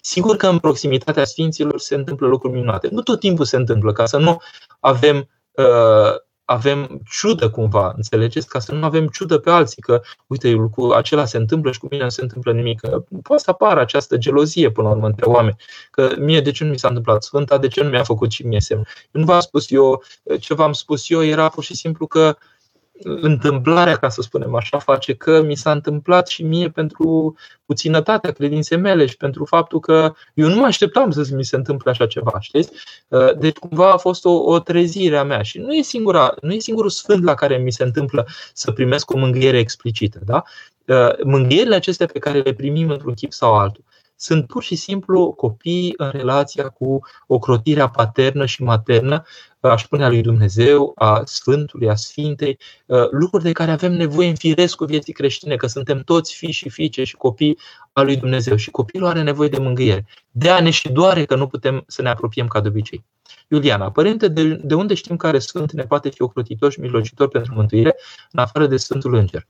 [0.00, 2.88] Sigur că în proximitatea Sfinților se întâmplă lucruri minunate.
[2.90, 4.38] Nu tot timpul se întâmplă, ca să nu
[4.80, 6.14] avem uh,
[6.46, 8.48] avem ciudă cumva, înțelegeți?
[8.48, 11.86] Ca să nu avem ciudă pe alții, că uite, cu acela se întâmplă și cu
[11.90, 12.80] mine nu se întâmplă nimic.
[13.22, 15.56] Poate să apară această gelozie până la urmă între oameni,
[15.90, 18.46] că mie de ce nu mi s-a întâmplat Sfânta, de ce nu mi-a făcut și
[18.46, 18.86] mie semn.
[19.12, 20.02] Eu nu v-am spus eu,
[20.40, 22.55] ce v-am spus eu era pur și simplu că uh,
[23.02, 28.78] întâmplarea, ca să spunem așa, face că mi s-a întâmplat și mie pentru puținătatea credinței
[28.78, 32.40] mele și pentru faptul că eu nu mă așteptam să mi se întâmple așa ceva,
[32.40, 32.70] știți?
[33.08, 36.52] Uh, deci cumva a fost o, o trezire a mea și nu e, singura, nu
[36.52, 40.20] e singurul sfânt la care mi se întâmplă să primesc o mângâiere explicită.
[40.24, 40.42] Da?
[40.86, 43.84] Uh, mângâierile acestea pe care le primim într-un chip sau altul
[44.16, 49.24] sunt pur și simplu copii în relația cu ocrotirea paternă și maternă,
[49.60, 54.28] aș spune a lui Dumnezeu, a Sfântului, a Sfintei, uh, lucruri de care avem nevoie
[54.28, 57.58] în firesc cu vieții creștine, că suntem toți fii și fiice și copii
[57.92, 60.06] al lui Dumnezeu și copilul are nevoie de mângâiere.
[60.30, 63.04] De a ne și doare că nu putem să ne apropiem ca de obicei.
[63.48, 67.54] Iuliana, părinte, de, de unde știm care Sfânt ne poate fi ocrotitor și mijlocitor pentru
[67.54, 67.96] mântuire,
[68.32, 69.46] în afară de Sfântul Înger?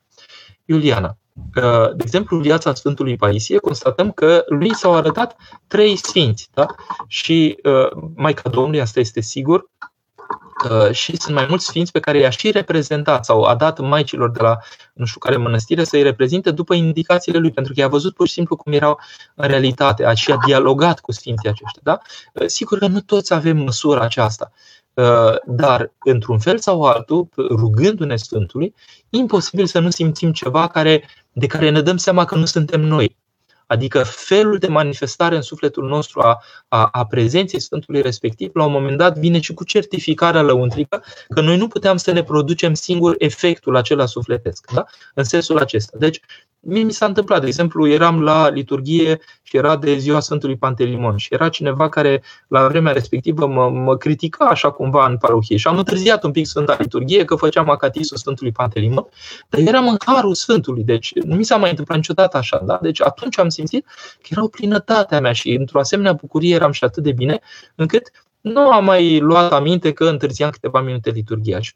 [0.66, 1.16] Iuliana,
[1.94, 5.36] de exemplu, viața Sfântului Paisie, constatăm că lui s-au arătat
[5.66, 6.48] trei sfinți.
[6.54, 6.66] Da?
[7.06, 9.70] Și uh, Maica Domnului, asta este sigur,
[10.92, 14.42] și sunt mai mulți sfinți pe care i-a și reprezentat sau a dat maicilor de
[14.42, 14.58] la
[14.92, 18.32] nu știu care mănăstire să-i reprezinte după indicațiile lui, pentru că i-a văzut pur și
[18.32, 19.00] simplu cum erau
[19.34, 21.80] în realitate, a și a dialogat cu sfinții aceștia.
[21.82, 21.98] Da?
[22.46, 24.52] Sigur că nu toți avem măsura aceasta,
[25.46, 28.74] dar într-un fel sau altul, rugându-ne Sfântului,
[29.10, 33.16] imposibil să nu simțim ceva care, de care ne dăm seama că nu suntem noi.
[33.66, 38.72] Adică felul de manifestare în sufletul nostru a, a, a prezenței Sfântului respectiv, la un
[38.72, 43.14] moment dat vine și cu certificarea lăuntrică că noi nu puteam să ne producem singur
[43.18, 44.70] efectul acela sufletesc.
[44.72, 44.84] Da?
[45.14, 45.96] În sensul acesta.
[45.98, 46.20] Deci,
[46.68, 51.16] Mie mi s-a întâmplat, de exemplu, eram la liturghie și era de ziua Sfântului Pantelimon
[51.16, 55.66] și era cineva care la vremea respectivă mă, mă critica așa cumva în parohie și
[55.66, 59.06] am întârziat un pic Sfânta Liturghie că făceam acatisul Sfântului Pantelimon,
[59.48, 62.78] dar eram în harul Sfântului, deci nu mi s-a mai întâmplat niciodată așa, da?
[62.82, 63.86] Deci atunci am simțit
[64.22, 67.40] că era o plinătatea mea și într-o asemenea bucurie eram și atât de bine
[67.74, 71.74] încât nu am mai luat aminte că întârziam câteva minute liturgia și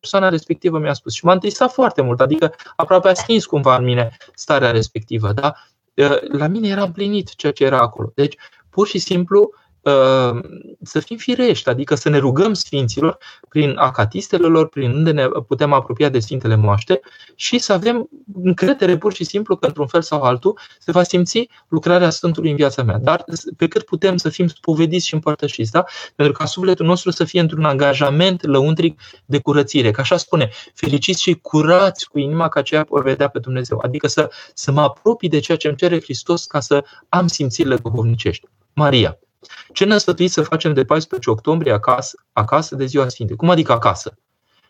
[0.00, 3.84] persoana respectivă mi-a spus și m-a întristat foarte mult, adică aproape a stins cumva în
[3.84, 5.32] mine starea respectivă.
[5.32, 5.54] Da?
[6.32, 8.12] La mine era împlinit ceea ce era acolo.
[8.14, 8.36] Deci,
[8.70, 9.65] pur și simplu, Uh,
[10.82, 13.18] să fim firești, adică să ne rugăm Sfinților
[13.48, 17.00] prin acatistele lor, prin unde ne putem apropia de Sfintele Moaște
[17.34, 18.08] și să avem
[18.42, 22.56] încredere pur și simplu că într-un fel sau altul se va simți lucrarea Sfântului în
[22.56, 22.98] viața mea.
[22.98, 23.24] Dar
[23.56, 25.84] pe cât putem să fim spovediți și împărtășiți, da?
[26.14, 29.90] pentru ca sufletul nostru să fie într-un angajament lăuntric de curățire.
[29.90, 33.78] Că așa spune, fericiți și curați cu inima ca aceea vor vedea pe Dumnezeu.
[33.82, 37.76] Adică să, să mă apropii de ceea ce îmi cere Hristos ca să am simțirile
[37.76, 38.46] duhovnicești.
[38.72, 39.18] Maria.
[39.72, 43.36] Ce ne-a sfătuit să facem de 14 octombrie acasă, acasă de ziua Sfintei?
[43.36, 44.18] Cum adică acasă?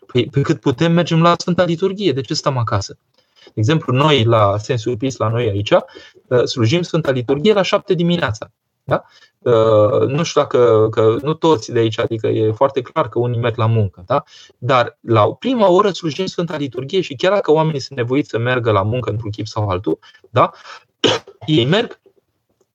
[0.05, 2.97] Păi pe cât putem mergem la Sfânta Liturghie, de ce stăm acasă?
[3.43, 7.93] De exemplu, noi la Sensul Pis, la noi aici, uh, slujim Sfânta Liturghie la 7
[7.93, 8.51] dimineața.
[8.83, 9.03] Da?
[9.39, 13.39] Uh, nu știu dacă că nu toți de aici, adică e foarte clar că unii
[13.39, 14.23] merg la muncă, da?
[14.57, 18.71] dar la prima oră slujim Sfânta Liturghie și chiar dacă oamenii sunt nevoiți să meargă
[18.71, 19.99] la muncă într-un chip sau altul,
[20.29, 20.51] da?
[21.45, 21.99] ei merg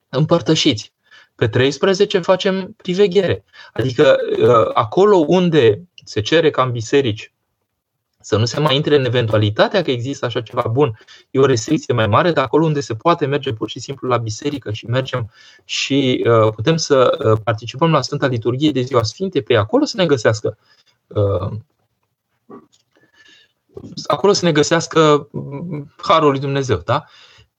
[0.09, 0.92] împărtășiți.
[1.35, 3.43] Pe 13 facem priveghere.
[3.73, 7.33] Adică uh, acolo unde se cere ca în biserici
[8.23, 10.99] să nu se mai intre în eventualitatea că există așa ceva bun.
[11.31, 14.17] E o restricție mai mare, dar acolo unde se poate merge pur și simplu la
[14.17, 15.31] biserică și mergem
[15.65, 19.97] și uh, putem să uh, participăm la Sfânta Liturghie de Ziua Sfinte, pe acolo să
[19.97, 20.57] ne găsească
[24.07, 25.29] acolo să ne găsească
[25.97, 27.05] harul lui Dumnezeu, da?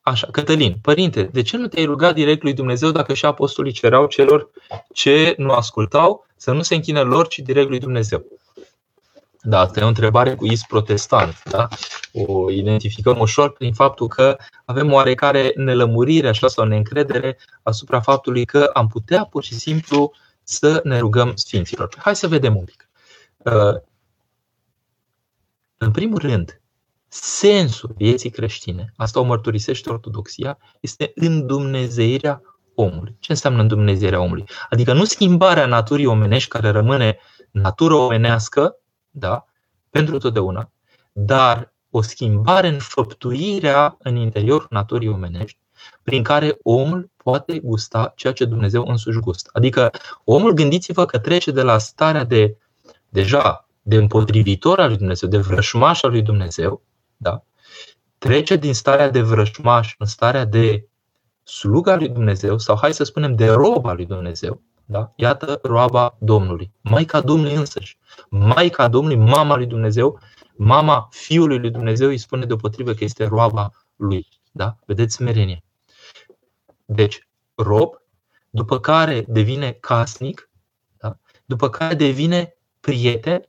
[0.04, 4.06] Așa, Cătălin, părinte, de ce nu te-ai rugat direct lui Dumnezeu dacă și apostolii cereau
[4.06, 4.50] celor
[4.92, 8.24] ce nu ascultau să nu se închină lor, ci direct lui Dumnezeu?
[9.42, 11.42] Da, asta e o întrebare cu is protestant.
[11.44, 11.68] Da?
[12.12, 18.70] O identificăm ușor prin faptul că avem oarecare nelămurire așa, sau neîncredere asupra faptului că
[18.72, 21.94] am putea pur și simplu să ne rugăm Sfinților.
[21.98, 22.88] Hai să vedem un pic.
[23.38, 23.80] Uh,
[25.76, 26.60] în primul rând,
[27.14, 32.42] sensul vieții creștine, asta o mărturisește Ortodoxia, este îndumnezeirea
[32.74, 33.16] omului.
[33.20, 34.44] Ce înseamnă îndumnezeirea omului?
[34.70, 37.18] Adică nu schimbarea naturii omenești care rămâne
[37.50, 38.76] natură omenească,
[39.10, 39.44] da,
[39.90, 40.70] pentru totdeauna,
[41.12, 45.58] dar o schimbare în făptuirea în interiorul naturii omenești,
[46.02, 49.50] prin care omul poate gusta ceea ce Dumnezeu însuși gustă.
[49.52, 49.90] Adică
[50.24, 52.56] omul, gândiți-vă că trece de la starea de,
[53.08, 56.82] deja, de împotrivitor al lui Dumnezeu, de vrășmaș al lui Dumnezeu,
[57.16, 57.44] da?
[58.18, 60.88] trece din starea de vrășmaș în starea de
[61.42, 65.12] sluga lui Dumnezeu, sau hai să spunem de roba lui Dumnezeu, da?
[65.16, 67.98] Iată roaba Domnului, Maica Domnului însăși,
[68.28, 70.18] Maica Domnului, mama lui Dumnezeu,
[70.56, 74.28] mama Fiului lui Dumnezeu îi spune deopotrivă că este roaba lui.
[74.52, 74.76] Da?
[74.86, 75.64] Vedeți smerenie.
[76.84, 77.94] Deci, rob,
[78.50, 80.50] după care devine casnic,
[80.96, 81.18] da?
[81.44, 83.48] după care devine prieten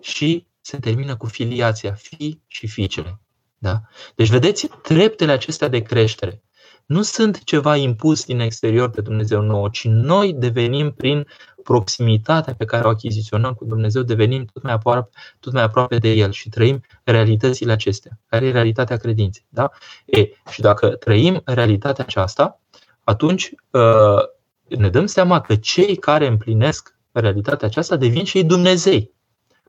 [0.00, 3.20] și se termină cu filiația, fi și fiicele.
[3.58, 3.80] Da?
[4.14, 6.42] Deci, vedeți, treptele acestea de creștere
[6.86, 11.26] nu sunt ceva impus din exterior de Dumnezeu nouă, ci noi devenim prin
[11.62, 15.10] proximitatea pe care o achiziționăm cu Dumnezeu, devenim tot mai aproape,
[15.40, 19.46] tot mai aproape de El și trăim realitățile acestea, care e realitatea credinței.
[19.48, 19.70] Da?
[20.04, 22.60] E, și dacă trăim realitatea aceasta,
[23.04, 29.14] atunci uh, ne dăm seama că cei care împlinesc realitatea aceasta devin și ei Dumnezei.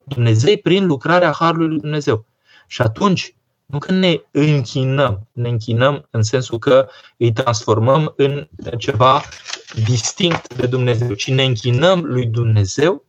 [0.08, 2.26] Dumnezei prin lucrarea Harului lui Dumnezeu.
[2.68, 3.36] Și atunci,
[3.66, 6.88] nu că ne închinăm, ne închinăm în sensul că
[7.18, 8.48] îi transformăm în
[8.78, 9.22] ceva
[9.86, 13.06] distinct de Dumnezeu, ci ne închinăm lui Dumnezeu,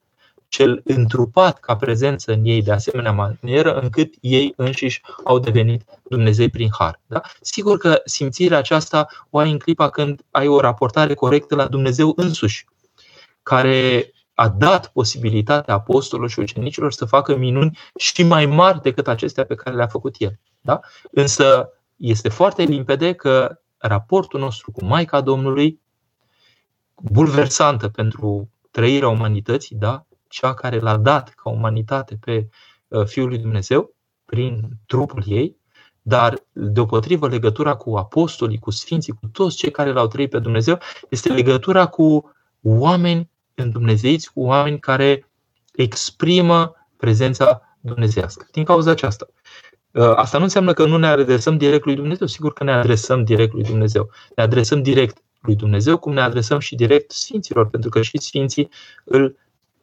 [0.48, 6.50] cel întrupat ca prezență în ei de asemenea manieră, încât ei înșiși au devenit Dumnezei
[6.50, 7.00] prin har.
[7.06, 7.20] Da?
[7.40, 12.12] Sigur că simțirea aceasta o ai în clipa când ai o raportare corectă la Dumnezeu
[12.16, 12.66] însuși,
[13.42, 19.44] care a dat posibilitatea apostolilor și ucenicilor să facă minuni și mai mari decât acestea
[19.44, 20.38] pe care le-a făcut el.
[20.60, 20.80] Da?
[21.10, 25.80] Însă este foarte limpede că raportul nostru cu Maica Domnului,
[26.94, 30.06] bulversantă pentru trăirea umanității, da?
[30.28, 32.48] cea care l-a dat ca umanitate pe
[32.88, 35.56] uh, Fiul lui Dumnezeu prin trupul ei,
[36.02, 40.78] dar deopotrivă legătura cu apostolii, cu sfinții, cu toți cei care l-au trăit pe Dumnezeu,
[41.08, 43.30] este legătura cu oameni
[43.62, 45.26] îndumnezeiți, cu oameni care
[45.74, 48.46] exprimă prezența dumnezească.
[48.52, 49.26] Din cauza aceasta.
[49.90, 52.26] Uh, asta nu înseamnă că nu ne adresăm direct lui Dumnezeu.
[52.26, 54.10] Sigur că ne adresăm direct lui Dumnezeu.
[54.36, 58.68] Ne adresăm direct lui Dumnezeu, cum ne adresăm și direct Sfinților, pentru că și Sfinții
[59.04, 59.36] îl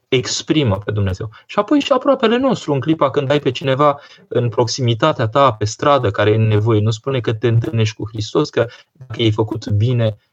[0.07, 1.29] exprimă pe Dumnezeu.
[1.45, 5.65] Și apoi și aproapele nostru, în clipa când ai pe cineva în proximitatea ta, pe
[5.65, 9.31] stradă, care e în nevoie, nu spune că te întâlnești cu Hristos, că dacă ai
[9.31, 10.24] făcut bine uh,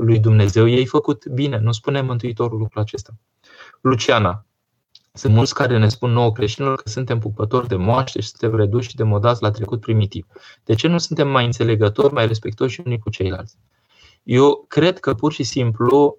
[0.00, 1.58] lui Dumnezeu, i-ai făcut bine.
[1.58, 3.10] Nu spune Mântuitorul lucrul acesta.
[3.80, 4.46] Luciana,
[5.12, 8.88] sunt mulți care ne spun nouă creștinilor că suntem pupători de moaște și suntem reduși
[8.88, 10.26] și demodați la trecut primitiv.
[10.64, 13.56] De ce nu suntem mai înțelegători, mai respectoși unii cu ceilalți?
[14.22, 16.16] Eu cred că pur și simplu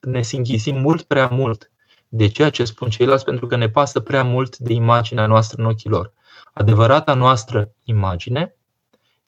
[0.00, 1.70] ne singhisim mult prea mult
[2.08, 5.68] de ceea ce spun ceilalți pentru că ne pasă prea mult de imaginea noastră în
[5.68, 6.12] ochii lor.
[6.52, 8.56] Adevărata noastră imagine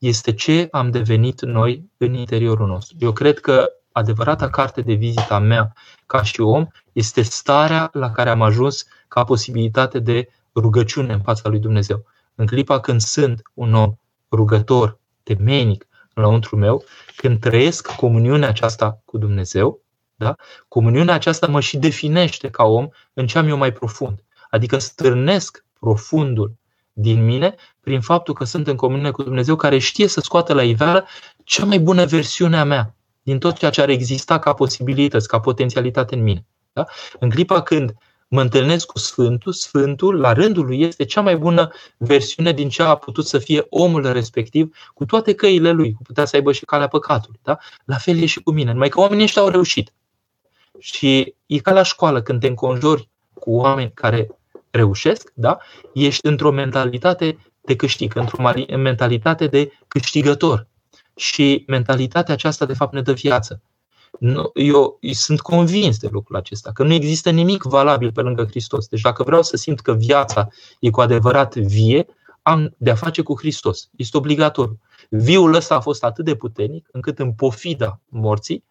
[0.02, 2.96] este ce am devenit noi în interiorul nostru.
[3.00, 5.72] Eu cred că adevărata carte de vizită a mea
[6.06, 11.48] ca și om este starea la care am ajuns ca posibilitate de rugăciune în fața
[11.48, 12.04] lui Dumnezeu.
[12.34, 13.94] În clipa când sunt un om
[14.30, 16.84] rugător, temenic, înăuntru meu,
[17.16, 19.80] când trăiesc comuniunea aceasta cu Dumnezeu,
[20.14, 20.36] da?
[20.68, 24.24] comuniunea aceasta mă și definește ca om în ce am eu mai profund.
[24.50, 26.54] Adică stârnesc profundul
[26.92, 30.62] din mine prin faptul că sunt în comuniune cu Dumnezeu care știe să scoată la
[30.62, 31.06] iveală
[31.44, 35.40] cea mai bună versiune a mea din tot ceea ce ar exista ca posibilități, ca
[35.40, 36.46] potențialitate în mine.
[36.72, 36.84] Da?
[37.18, 37.94] În clipa când
[38.28, 42.82] mă întâlnesc cu Sfântul, Sfântul, la rândul lui, este cea mai bună versiune din ce
[42.82, 46.64] a putut să fie omul respectiv, cu toate căile lui, cu putea să aibă și
[46.64, 47.40] calea păcatului.
[47.42, 47.58] Da?
[47.84, 49.92] La fel e și cu mine, numai că oamenii ăștia au reușit.
[50.78, 54.28] Și e ca la școală, când te înconjori cu oameni care
[54.72, 55.58] reușesc, da?
[55.94, 60.66] ești într-o mentalitate de câștig, într-o mentalitate de câștigător.
[61.16, 63.62] Și mentalitatea aceasta, de fapt, ne dă viață.
[64.54, 68.86] Eu sunt convins de lucrul acesta, că nu există nimic valabil pe lângă Hristos.
[68.86, 70.48] Deci dacă vreau să simt că viața
[70.80, 72.06] e cu adevărat vie,
[72.42, 73.88] am de-a face cu Hristos.
[73.96, 74.80] Este obligatoriu.
[75.08, 78.64] Viul ăsta a fost atât de puternic încât în pofida morții,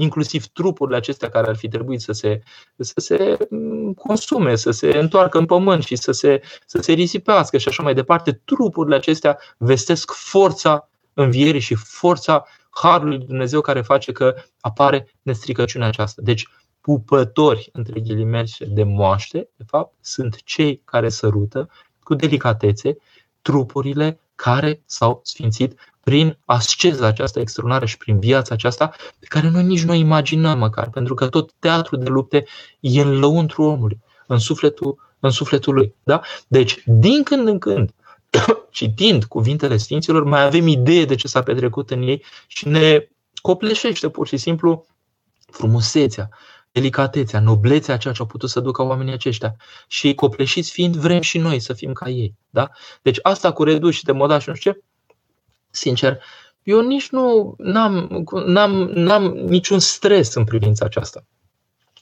[0.00, 2.42] inclusiv trupurile acestea care ar fi trebuit să se,
[2.76, 7.58] să se mm, consume, să se întoarcă în pământ și să se, să se risipească
[7.58, 13.80] și așa mai departe, trupurile acestea vestesc forța învierii și forța harului lui Dumnezeu care
[13.80, 16.22] face că apare nestricăciunea aceasta.
[16.24, 16.48] Deci,
[16.80, 21.68] pupători, între ghilimele, de moaște, de fapt, sunt cei care sărută
[22.02, 22.96] cu delicatețe
[23.42, 25.78] trupurile care s-au sfințit
[26.08, 30.90] prin asceza aceasta extraordinară și prin viața aceasta pe care noi nici nu imaginăm măcar,
[30.90, 32.44] pentru că tot teatrul de lupte
[32.80, 35.94] e în lăuntru omului, în sufletul, în sufletul lui.
[36.02, 36.20] Da?
[36.46, 37.94] Deci, din când în când,
[38.70, 44.08] citind cuvintele Sfinților, mai avem idee de ce s-a petrecut în ei și ne copleșește
[44.08, 44.86] pur și simplu
[45.50, 46.28] frumusețea,
[46.72, 49.56] delicatețea, noblețea ceea ce au putut să ducă oamenii aceștia.
[49.88, 52.34] Și copleșiți fiind, vrem și noi să fim ca ei.
[52.50, 52.70] Da?
[53.02, 54.78] Deci asta cu reduși și de moda și nu știu ce,
[55.78, 56.20] sincer,
[56.62, 61.24] eu nici nu n-am, n-am, n-am niciun stres în privința aceasta.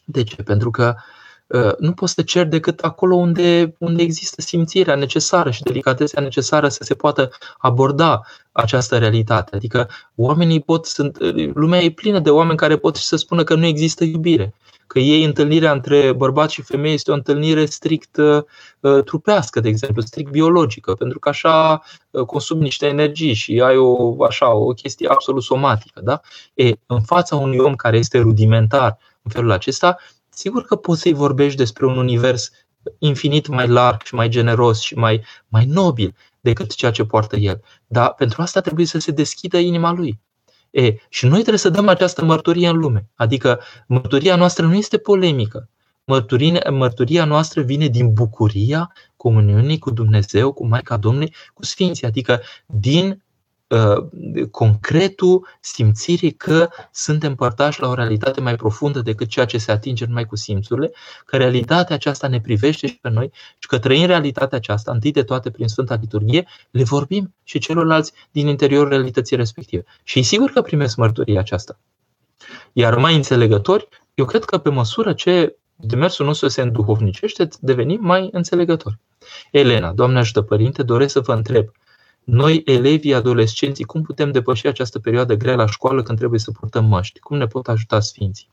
[0.04, 0.42] De ce?
[0.42, 1.02] Pentru că uh,
[1.48, 6.68] Uh, nu poți să ceri decât acolo unde, unde există simțirea necesară și delicatețea necesară
[6.68, 8.20] să se poată aborda
[8.52, 9.56] această realitate.
[9.56, 11.18] Adică oamenii pot, sunt,
[11.54, 14.54] lumea e plină de oameni care pot să spună că nu există iubire.
[14.86, 20.02] Că ei întâlnirea între bărbat și femeie este o întâlnire strict uh, trupească, de exemplu,
[20.02, 25.08] strict biologică, pentru că așa uh, consumi niște energii și ai o, așa, o chestie
[25.08, 26.00] absolut somatică.
[26.00, 26.20] Da?
[26.54, 29.96] E, în fața unui om care este rudimentar în felul acesta,
[30.28, 32.50] sigur că poți să-i vorbești despre un univers
[32.98, 37.62] infinit mai larg și mai generos și mai, mai nobil decât ceea ce poartă el.
[37.86, 40.20] Dar pentru asta trebuie să se deschidă inima lui.
[40.76, 43.08] E, și noi trebuie să dăm această mărturie în lume.
[43.14, 45.68] Adică mărturia noastră nu este polemică.
[46.04, 52.40] Mărturia, mărturia noastră vine din bucuria comuniunii cu Dumnezeu, cu Maica Domnului, cu Sfinții, adică
[52.66, 53.25] din Uh,
[54.50, 60.04] concretul simțirii că suntem părtași la o realitate mai profundă decât ceea ce se atinge
[60.04, 60.92] numai cu simțurile,
[61.24, 65.22] că realitatea aceasta ne privește și pe noi și că trăim realitatea aceasta, întâi de
[65.22, 69.84] toate prin Sfânta Liturghie, le vorbim și celorlalți din interiorul realității respective.
[70.02, 71.78] Și e sigur că primesc mărturia aceasta.
[72.72, 78.28] Iar mai înțelegători, eu cred că pe măsură ce demersul nostru se înduhovnicește, devenim mai
[78.32, 78.98] înțelegători.
[79.50, 81.68] Elena, Doamne ajută Părinte, doresc să vă întreb,
[82.26, 86.84] noi, elevii, adolescenții, cum putem depăși această perioadă grea la școală când trebuie să purtăm
[86.84, 87.18] măști?
[87.18, 88.48] Cum ne pot ajuta Sfinții?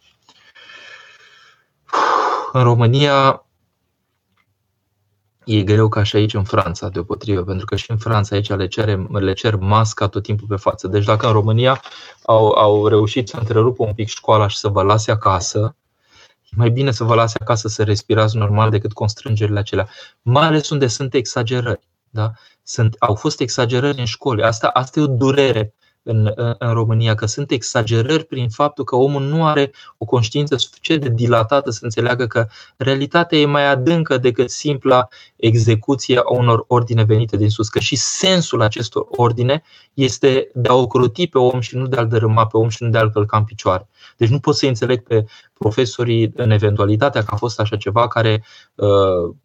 [2.51, 3.45] În România
[5.45, 8.67] e greu ca și aici în Franța, deopotrivă, pentru că și în Franța aici le,
[8.67, 10.87] cere, le cer masca tot timpul pe față.
[10.87, 11.81] Deci dacă în România
[12.23, 15.75] au, au reușit să întrerupă un pic școala și să vă lase acasă,
[16.43, 19.89] e mai bine să vă lase acasă să respirați normal decât constrângerile acelea,
[20.21, 21.87] mai ales unde sunt exagerări.
[22.09, 22.31] Da?
[22.63, 24.43] Sunt, au fost exagerări în școli.
[24.43, 29.21] Asta, asta e o durere în, în România, că sunt exagerări prin faptul că omul
[29.21, 32.47] nu are o conștiință suficient de dilatată să înțeleagă că
[32.77, 37.95] realitatea e mai adâncă decât simpla execuție a unor ordine venite din sus, că și
[37.95, 42.57] sensul acestor ordine este de a ocroti pe om și nu de a-l dărâma pe
[42.57, 43.87] om și nu de a-l călca în picioare.
[44.17, 48.43] Deci nu pot să înțeleg pe profesorii în eventualitatea că a fost așa ceva care
[48.75, 49.35] uh,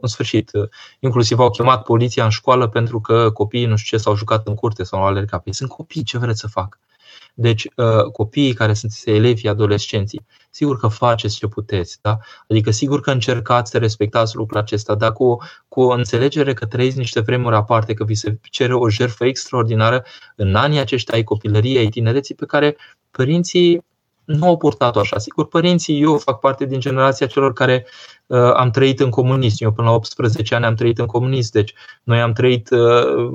[0.00, 0.68] în sfârșit, uh,
[0.98, 4.54] inclusiv au chemat poliția în școală pentru că copiii nu știu ce s-au jucat în
[4.54, 5.42] curte sau au alergat.
[5.42, 6.78] Păi sunt copii, ce vreți să fac?
[7.40, 12.18] Deci, uh, copiii care sunt elevii, adolescenții, sigur că faceți ce puteți, da?
[12.48, 15.36] Adică, sigur că încercați să respectați lucrul acesta, dar cu,
[15.68, 20.04] cu o înțelegere că trăiți niște vremuri aparte, că vi se cere o jertfă extraordinară
[20.36, 22.76] în anii aceștia ai copilăriei, ai tinereții, pe care
[23.10, 23.84] părinții
[24.24, 25.18] nu au purtat-o așa.
[25.18, 27.92] Sigur, părinții, eu fac parte din generația celor care uh,
[28.36, 29.64] am trăit în comunism.
[29.64, 33.30] Eu până la 18 ani am trăit în comunism, deci noi am trăit uh,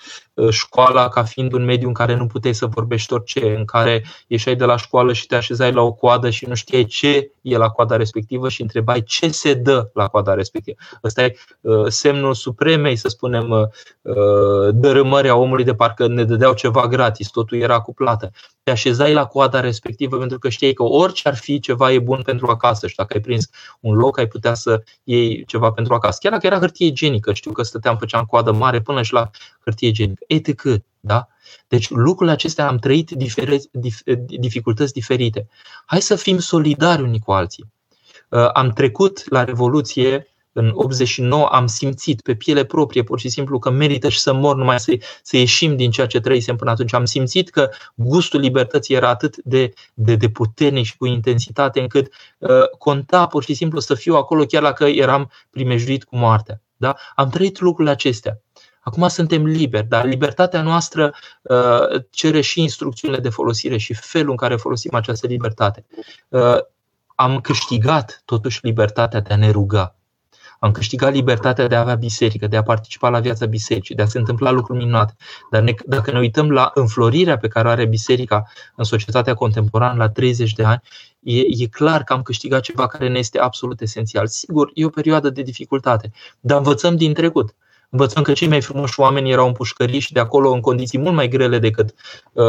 [0.00, 4.04] Uh, școala ca fiind un mediu în care nu puteai să vorbești orice, în care
[4.26, 7.56] ieșai de la școală și te așezai la o coadă și nu știai ce e
[7.56, 10.76] la coada respectivă și întrebai ce se dă la coada respectivă.
[11.04, 16.54] Ăsta e uh, semnul supremei, să spunem, uh, dărâmării a omului de parcă ne dădeau
[16.54, 18.30] ceva gratis, totul era cu plată.
[18.62, 22.22] Te așezai la coada respectivă pentru că știai că orice ar fi ceva e bun
[22.22, 23.48] pentru acasă și dacă ai prins
[23.80, 26.18] un loc ai putea să iei ceva pentru acasă.
[26.20, 29.30] Chiar dacă era hârtie igienică, știu că stăteam, făceam coadă mare până și la
[29.64, 30.62] hârtie igienică etc.
[31.00, 31.28] Da?
[31.68, 33.10] Deci lucrurile acestea am trăit
[34.38, 35.48] dificultăți diferite.
[35.86, 37.72] Hai să fim solidari unii cu alții.
[38.28, 43.58] Uh, am trecut la Revoluție în 89 am simțit pe piele proprie, pur și simplu,
[43.58, 46.94] că merită și să mor numai să, să ieșim din ceea ce trăisem până atunci.
[46.94, 52.12] Am simțit că gustul libertății era atât de, de, de puternic și cu intensitate încât
[52.38, 56.62] uh, conta pur și simplu să fiu acolo chiar dacă eram primejduit cu moartea.
[56.76, 56.96] Da?
[57.14, 58.40] Am trăit lucrurile acestea.
[58.80, 64.36] Acum suntem liberi, dar libertatea noastră uh, cere și instrucțiunile de folosire și felul în
[64.36, 65.84] care folosim această libertate.
[66.28, 66.58] Uh,
[67.14, 69.94] am câștigat totuși libertatea de a ne ruga.
[70.58, 74.06] Am câștigat libertatea de a avea biserică, de a participa la viața bisericii, de a
[74.06, 75.14] se întâmpla lucruri minunate.
[75.50, 78.42] Dar ne, dacă ne uităm la înflorirea pe care o are biserica
[78.76, 80.80] în societatea contemporană la 30 de ani,
[81.20, 84.26] e, e clar că am câștigat ceva care ne este absolut esențial.
[84.26, 86.10] Sigur, e o perioadă de dificultate,
[86.40, 87.54] dar învățăm din trecut.
[87.90, 91.14] Învățăm că cei mai frumoși oameni erau în pușcării și de acolo, în condiții mult
[91.14, 91.94] mai grele decât
[92.32, 92.44] uh,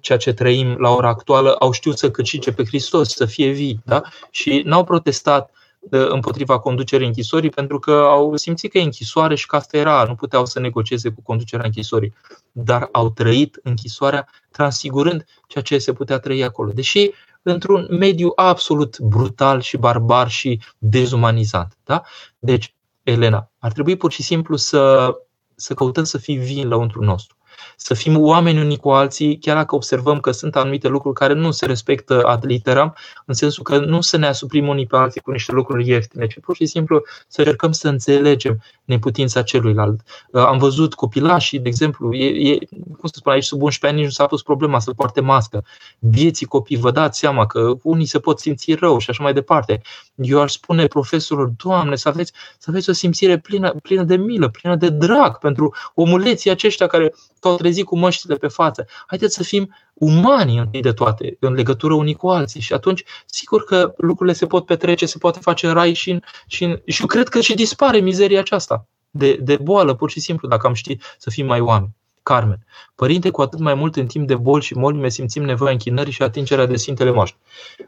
[0.00, 3.80] ceea ce trăim la ora actuală, au știut să câștige pe Hristos, să fie vii.
[3.84, 4.02] Da?
[4.30, 5.50] Și n-au protestat
[5.80, 10.04] uh, împotriva conducerii închisorii pentru că au simțit că e închisoare și că asta era,
[10.08, 12.14] nu puteau să negocieze cu conducerea închisorii,
[12.52, 16.70] dar au trăit închisoarea transigurând ceea ce se putea trăi acolo.
[16.74, 17.10] Deși
[17.42, 21.76] într-un mediu absolut brutal și barbar și dezumanizat.
[21.84, 22.02] Da?
[22.38, 22.75] Deci,
[23.06, 23.50] Elena.
[23.58, 25.12] Ar trebui pur și simplu să,
[25.54, 27.36] să căutăm să fim vin lăuntru nostru
[27.76, 31.50] să fim oameni unii cu alții, chiar dacă observăm că sunt anumite lucruri care nu
[31.50, 32.94] se respectă ad literam,
[33.24, 36.40] în sensul că nu să ne asuprim unii pe alții cu niște lucruri ieftine, ci
[36.40, 40.00] pur și simplu să încercăm să înțelegem neputința celuilalt.
[40.30, 43.96] Uh, am văzut copilașii, de exemplu, e, e, cum să spun aici, sub 11 ani
[43.96, 45.64] nici nu s-a pus problema să poarte mască.
[45.98, 49.82] Vieții copii, vă dați seama că unii se pot simți rău și așa mai departe.
[50.14, 54.48] Eu aș spune profesorilor, Doamne, să aveți, să aveți o simțire plină, plină de milă,
[54.48, 57.14] plină de drag pentru omuleții aceștia care
[57.56, 58.86] s-au trezit cu măștile pe față.
[59.06, 62.60] Haideți să fim umani întâi de toate, în legătură unii cu alții.
[62.60, 66.20] Și atunci, sigur că lucrurile se pot petrece, se poate face în rai și, în,
[66.46, 70.20] și, în, și eu cred că și dispare mizeria aceasta de, de boală, pur și
[70.20, 71.94] simplu, dacă am ști să fim mai oameni.
[72.22, 72.66] Carmen.
[72.94, 76.22] Părinte, cu atât mai mult în timp de boli și molime simțim nevoia închinării și
[76.22, 77.36] atingerea de Sfintele Moaște.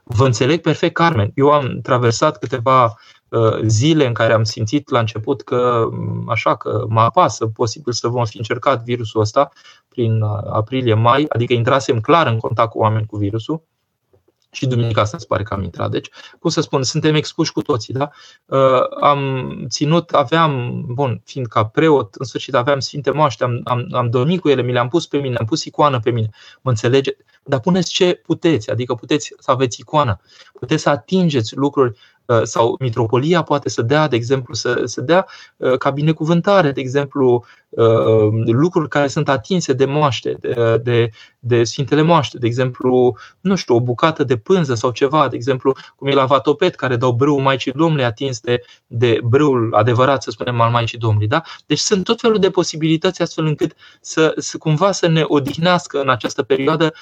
[0.05, 1.31] Vă înțeleg perfect, Carmen.
[1.35, 2.95] Eu am traversat câteva Uh,
[3.65, 8.09] zile în care am simțit la început că mm, așa că mă apasă, posibil să
[8.09, 9.49] vom fi încercat virusul ăsta
[9.89, 13.63] prin uh, aprilie-mai, adică intrasem clar în contact cu oameni cu virusul
[14.51, 15.91] și duminica asta se pare că am intrat.
[15.91, 16.09] Deci,
[16.39, 17.95] cum să spun, suntem expuși cu toții.
[17.95, 18.11] Da?
[18.47, 23.87] Uh, am ținut, aveam, bun, fiind ca preot, în sfârșit aveam Sfinte Moaște, am, am,
[23.93, 26.29] am dormit cu ele, mi le-am pus pe mine, am pus icoană pe mine.
[26.61, 27.17] Mă înțelege?
[27.49, 30.21] dar puneți ce puteți, adică puteți să aveți icoana,
[30.53, 35.27] puteți să atingeți lucruri Uh, sau mitropolia poate să dea, de exemplu, să, să dea
[35.57, 41.65] uh, ca binecuvântare, de exemplu, uh, lucruri care sunt atinse de moaște, de, de, de
[41.65, 46.09] Sfintele Moaște, de exemplu, nu știu, o bucată de pânză sau ceva, de exemplu, cum
[46.09, 50.61] e la Vatopet, care dau brâu Maicii Domnului atins de, de brâul adevărat, să spunem,
[50.61, 51.29] al Maicii Domnului.
[51.29, 51.43] Da?
[51.67, 56.09] Deci sunt tot felul de posibilități astfel încât să, să cumva să ne odihnească în
[56.09, 56.93] această perioadă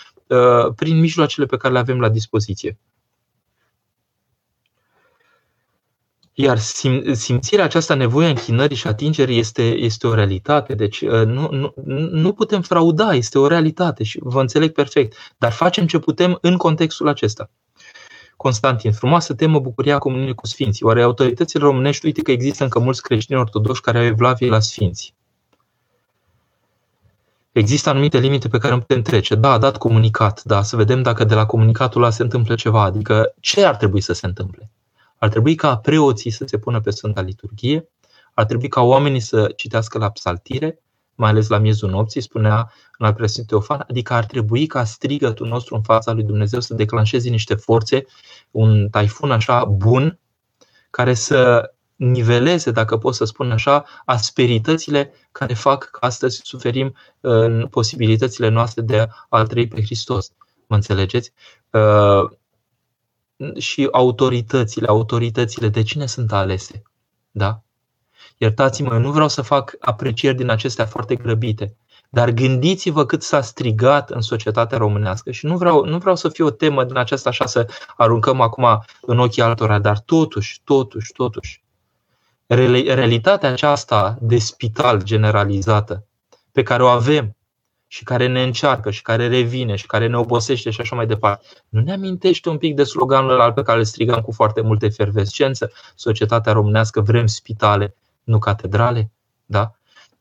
[0.74, 2.78] prin mijloacele pe care le avem la dispoziție.
[6.38, 10.74] Iar sim, simțirea aceasta, nevoia închinării și atingerii este, este o realitate.
[10.74, 11.72] Deci uh, nu, nu,
[12.10, 15.16] nu putem frauda, este o realitate și vă înțeleg perfect.
[15.38, 17.50] Dar facem ce putem în contextul acesta.
[18.36, 20.84] Constantin, frumoasă temă bucuria comuniunii cu Sfinții.
[20.84, 25.14] Oare autoritățile românești uite că există încă mulți creștini ortodoși care au evlavie la Sfinți?
[27.52, 29.34] Există anumite limite pe care nu putem trece.
[29.34, 32.82] Da, a dat comunicat, da, să vedem dacă de la comunicatul ăla se întâmplă ceva.
[32.82, 34.70] Adică ce ar trebui să se întâmple?
[35.18, 37.88] Ar trebui ca preoții să se pună pe Sfânta Liturghie,
[38.34, 40.80] ar trebui ca oamenii să citească la psaltire,
[41.14, 45.48] mai ales la miezul nopții, spunea în al preasfințit Teofan, adică ar trebui ca strigătul
[45.48, 48.04] nostru în fața lui Dumnezeu să declanșeze niște forțe,
[48.50, 50.18] un taifun așa bun,
[50.90, 57.66] care să niveleze, dacă pot să spun așa, asperitățile care fac că astăzi suferim în
[57.66, 60.32] posibilitățile noastre de a trăi pe Hristos.
[60.66, 61.32] Mă înțelegeți?
[63.36, 66.82] Uh, și autoritățile, autoritățile de cine sunt alese.
[67.30, 67.62] Da?
[68.38, 71.76] Iertați-mă, nu vreau să fac aprecieri din acestea foarte grăbite,
[72.10, 76.44] dar gândiți-vă cât s-a strigat în societatea românească și nu vreau, nu vreau să fie
[76.44, 77.66] o temă din aceasta așa să
[77.96, 81.64] aruncăm acum în ochii altora, dar totuși, totuși, totuși,
[82.46, 86.06] realitatea aceasta de spital generalizată
[86.52, 87.35] pe care o avem
[87.96, 91.46] și care ne încearcă și care revine și care ne obosește și așa mai departe.
[91.68, 94.84] Nu ne amintește un pic de sloganul ăla pe care îl strigăm cu foarte multă
[94.84, 95.72] efervescență?
[95.94, 97.94] Societatea românească vrem spitale,
[98.24, 99.10] nu catedrale?
[99.44, 99.70] Da?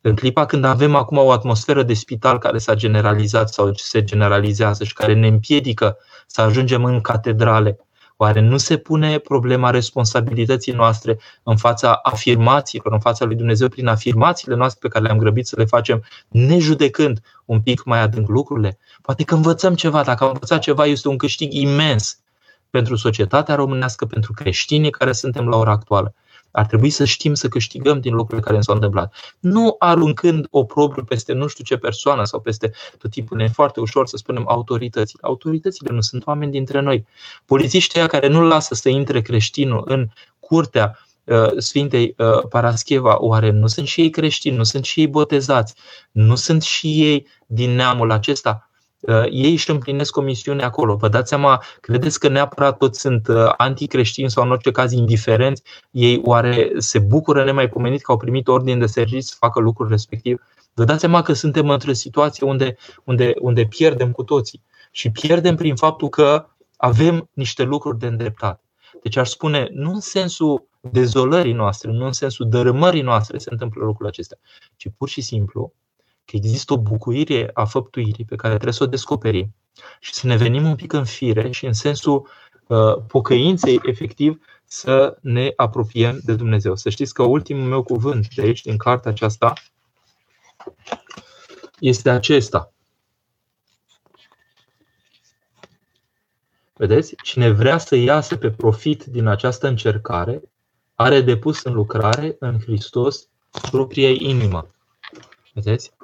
[0.01, 4.83] În clipa când avem acum o atmosferă de spital care s-a generalizat sau se generalizează
[4.83, 5.97] și care ne împiedică
[6.27, 7.79] să ajungem în catedrale,
[8.17, 13.87] Oare nu se pune problema responsabilității noastre în fața afirmațiilor, în fața lui Dumnezeu, prin
[13.87, 18.77] afirmațiile noastre pe care le-am grăbit să le facem, nejudecând un pic mai adânc lucrurile?
[19.01, 20.03] Poate că învățăm ceva.
[20.03, 22.19] Dacă am învățat ceva, este un câștig imens
[22.69, 26.13] pentru societatea românească, pentru creștinii care suntem la ora actuală.
[26.55, 29.13] Ar trebui să știm să câștigăm din lucrurile care s-au întâmplat.
[29.39, 33.37] Nu aruncând oprobriu peste nu știu ce persoană sau peste tot tipul.
[33.37, 35.19] Ne foarte ușor să spunem autoritățile.
[35.23, 37.05] Autoritățile nu sunt oameni dintre noi.
[37.45, 40.07] Polițiștii aia care nu lasă să intre creștinul în
[40.39, 45.07] curtea uh, Sfintei uh, Parascheva, oare nu sunt și ei creștini, nu sunt și ei
[45.07, 45.73] botezați,
[46.11, 48.69] nu sunt și ei din neamul acesta?
[49.07, 50.95] Uh, ei își împlinesc o misiune acolo.
[50.95, 55.63] Vă dați seama, credeți că neapărat toți sunt uh, anticreștini sau în orice caz indiferenți?
[55.91, 60.41] Ei oare se bucură nemaipomenit că au primit ordine de serviciu să facă lucrul respectiv?
[60.73, 64.61] Vă dați seama că suntem într-o situație unde, unde, unde pierdem cu toții.
[64.91, 66.45] Și pierdem prin faptul că
[66.77, 68.61] avem niște lucruri de îndreptat.
[69.03, 73.81] Deci aș spune, nu în sensul dezolării noastre, nu în sensul dărâmării noastre se întâmplă
[73.83, 74.37] lucrurile acestea,
[74.75, 75.73] ci pur și simplu
[76.25, 79.55] că există o bucuire a făptuirii pe care trebuie să o descoperim
[79.99, 82.27] și să ne venim un pic în fire și în sensul
[82.67, 86.75] uh, pocăinței, efectiv, să ne apropiem de Dumnezeu.
[86.75, 89.53] Să știți că ultimul meu cuvânt de aici, din cartea aceasta,
[91.79, 92.73] este acesta.
[96.73, 97.15] Vedeți?
[97.23, 100.41] Cine vrea să iasă pe profit din această încercare,
[100.95, 103.27] are depus în lucrare în Hristos
[103.71, 104.69] propria inimă.
[105.53, 105.94] Vedeți?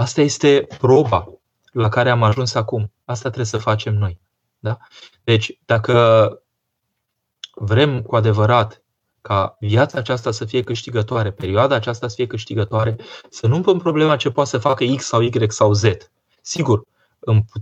[0.00, 1.28] Asta este proba
[1.72, 2.92] la care am ajuns acum.
[3.04, 4.20] Asta trebuie să facem noi.
[4.58, 4.78] Da?
[5.24, 6.42] Deci, dacă
[7.54, 8.82] vrem cu adevărat
[9.20, 12.96] ca viața aceasta să fie câștigătoare, perioada aceasta să fie câștigătoare,
[13.28, 15.84] să nu pun problema ce poate să facă X sau Y sau Z.
[16.42, 16.82] Sigur,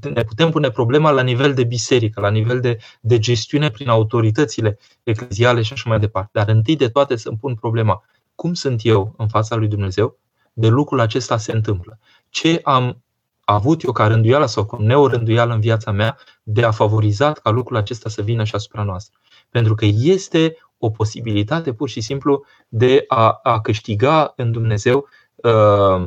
[0.01, 4.78] ne putem pune problema la nivel de biserică, la nivel de, de gestiune prin autoritățile
[5.03, 6.30] ecleziale și așa mai departe.
[6.32, 10.18] Dar întâi de toate să-mi pun problema cum sunt eu în fața lui Dumnezeu
[10.59, 11.98] de lucrul acesta se întâmplă
[12.28, 13.02] ce am
[13.44, 17.76] avut eu ca rânduială sau ca neorânduială în viața mea de a favoriza ca lucrul
[17.76, 19.18] acesta să vină și asupra noastră.
[19.50, 26.06] Pentru că este o posibilitate pur și simplu de a, a câștiga în Dumnezeu uh,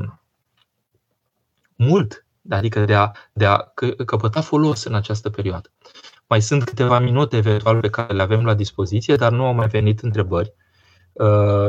[1.76, 3.58] mult, adică de a, de a
[4.06, 5.72] căpăta folos în această perioadă.
[6.28, 9.68] Mai sunt câteva minute eventual pe care le avem la dispoziție, dar nu au mai
[9.68, 10.54] venit întrebări.
[10.56, 10.71] Uh,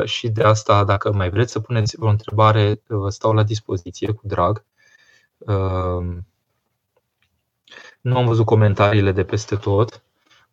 [0.04, 4.26] și de asta, dacă mai vreți să puneți o întrebare, vă stau la dispoziție cu
[4.26, 4.64] drag.
[5.38, 6.16] Uh,
[8.00, 10.02] Nu am văzut comentariile de peste tot.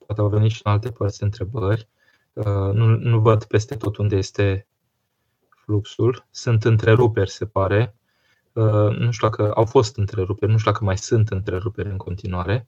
[0.05, 1.87] Poate au venit și în alte părți întrebări.
[2.33, 4.67] Uh, nu, nu văd peste tot unde este
[5.49, 6.25] fluxul.
[6.31, 7.95] Sunt întreruperi, se pare.
[8.53, 12.67] Uh, nu știu dacă au fost întreruperi, nu știu dacă mai sunt întreruperi în continuare.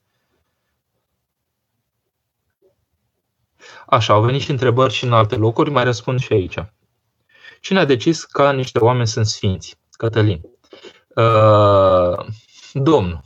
[3.86, 6.64] Așa, au venit și întrebări și în alte locuri, mai răspund și aici.
[7.60, 9.76] Cine a decis că niște oameni sunt sfinți?
[9.90, 10.40] Cătălin.
[11.16, 12.26] Uh,
[12.72, 13.20] domnul.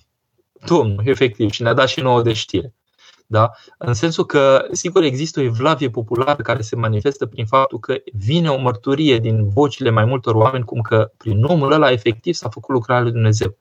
[0.67, 2.75] Domnul, efectiv, și ne-a dat și nouă de știre.
[3.27, 3.51] Da?
[3.79, 8.51] În sensul că, sigur, există o evlavie populară care se manifestă prin faptul că vine
[8.51, 12.75] o mărturie din vocile mai multor oameni, cum că prin omul ăla efectiv s-a făcut
[12.75, 13.57] lucrarea lui Dumnezeu.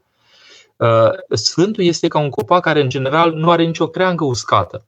[0.75, 4.85] Uh, Sfântul este ca un copac care, în general, nu are nicio creangă uscată.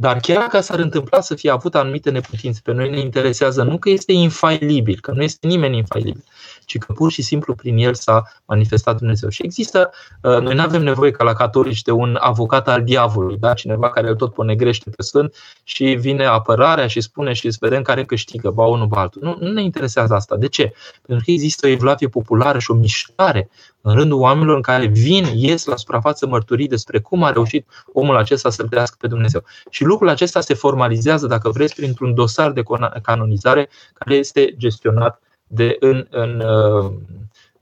[0.00, 3.78] Dar chiar dacă s-ar întâmpla să fie avut anumite neputințe, pe noi ne interesează nu
[3.78, 6.24] că este infailibil, că nu este nimeni infailibil,
[6.70, 9.28] ci că pur și simplu prin el s-a manifestat Dumnezeu.
[9.28, 9.90] Și există,
[10.22, 13.54] uh, noi nu avem nevoie ca la catolici de un avocat al diavolului, da?
[13.54, 17.82] cineva care îl tot ponegrește pe Sfânt și vine apărarea și spune și îți vedem
[17.82, 19.22] care câștigă, ba unul, ba altul.
[19.22, 20.36] Nu, nu ne interesează asta.
[20.36, 20.72] De ce?
[21.06, 23.50] Pentru că există o evlavie populară și o mișcare
[23.80, 28.16] în rândul oamenilor în care vin, ies la suprafață mărturii despre cum a reușit omul
[28.16, 28.68] acesta să-L
[28.98, 29.44] pe Dumnezeu.
[29.70, 32.62] Și lucrul acesta se formalizează, dacă vreți, printr-un dosar de
[33.02, 35.20] canonizare care este gestionat
[35.52, 36.92] de în, în uh,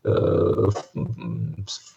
[0.00, 0.74] uh,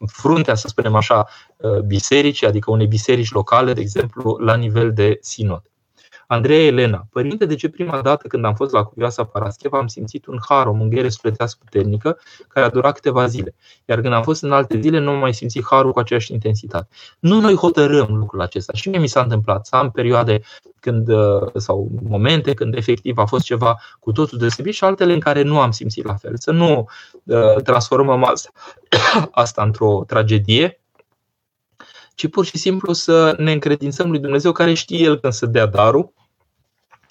[0.07, 1.27] fruntea, să spunem așa,
[1.57, 5.70] uh, bisericii, adică unei biserici locale, de exemplu, la nivel de sinod.
[6.31, 10.25] Andreea Elena, părinte, de ce prima dată când am fost la Cuvioasa Parascheva am simțit
[10.25, 12.17] un har, o mânghiere sufletească puternică
[12.47, 13.55] care a durat câteva zile.
[13.85, 16.87] Iar când am fost în alte zile, nu am mai simțit harul cu aceeași intensitate.
[17.19, 18.73] Nu noi hotărâm lucrul acesta.
[18.73, 20.41] Și mie mi s-a întâmplat să am perioade
[20.79, 25.19] când, uh, sau momente când efectiv a fost ceva cu totul deosebit și altele în
[25.19, 26.33] care nu am simțit la fel.
[26.35, 26.87] Să nu
[27.23, 28.49] uh, transformăm asta,
[29.31, 30.79] asta într-o tragedie,
[32.15, 35.65] ci pur și simplu să ne încredințăm lui Dumnezeu care știe El când să dea
[35.65, 36.13] darul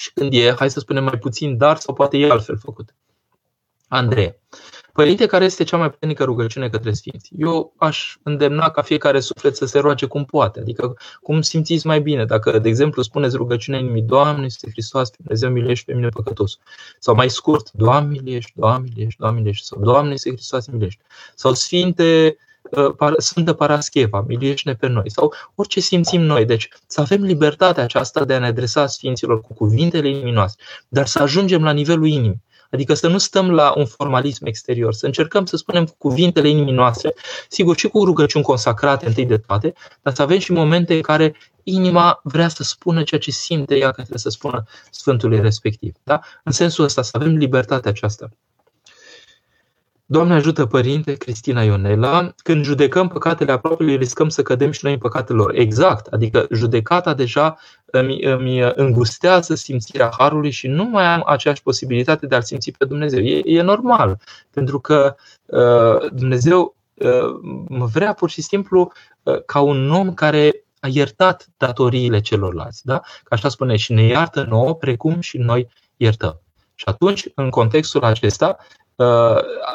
[0.00, 2.94] și când e, hai să spunem, mai puțin dar sau poate e altfel făcut.
[3.88, 4.38] Andrei.
[4.92, 7.30] Părinte, care este cea mai puternică rugăciune către Sfinți?
[7.38, 12.00] Eu aș îndemna ca fiecare suflet să se roage cum poate, adică cum simțiți mai
[12.00, 12.24] bine.
[12.24, 16.58] Dacă, de exemplu, spuneți rugăciunea inimii, Doamne, este Hristos, Dumnezeu, miluiește pe mine păcătos.
[16.98, 19.66] Sau mai scurt, Doamne, miluiește, Doamne, miluiește, Doamne, miluiește.
[19.66, 21.02] Sau Doamne, este Hristos, miluiește.
[21.34, 22.49] Sau Sfinte, uh,
[23.16, 25.10] Sfântă Parascheva, miluiește-ne pe noi.
[25.10, 26.44] Sau orice simțim noi.
[26.44, 31.06] Deci să avem libertatea aceasta de a ne adresa Sfinților cu cuvintele inimii noastre, dar
[31.06, 32.42] să ajungem la nivelul inimii.
[32.70, 36.72] Adică să nu stăm la un formalism exterior, să încercăm să spunem cu cuvintele inimii
[36.72, 37.14] noastre,
[37.48, 41.34] sigur și cu rugăciuni consacrate întâi de toate, dar să avem și momente în care
[41.62, 45.94] inima vrea să spună ceea ce simte ea că trebuie să spună Sfântului respectiv.
[46.02, 46.20] Da?
[46.44, 48.28] În sensul ăsta, să avem libertatea aceasta.
[50.12, 54.98] Doamne ajută, Părinte Cristina Ionela, când judecăm păcatele apropiului, riscăm să cădem și noi în
[54.98, 55.54] păcatele lor.
[55.54, 62.26] Exact, adică judecata deja îmi, îmi îngustează simțirea Harului și nu mai am aceeași posibilitate
[62.26, 63.20] de a-L simți pe Dumnezeu.
[63.20, 64.18] E, e normal,
[64.50, 65.14] pentru că
[65.46, 68.92] uh, Dumnezeu uh, mă vrea pur și simplu
[69.22, 72.84] uh, ca un om care a iertat datoriile celorlalți.
[72.84, 72.98] Da?
[72.98, 76.40] Ca așa spune, și ne iartă nouă precum și noi iertăm.
[76.74, 78.89] Și atunci, în contextul acesta, Uh,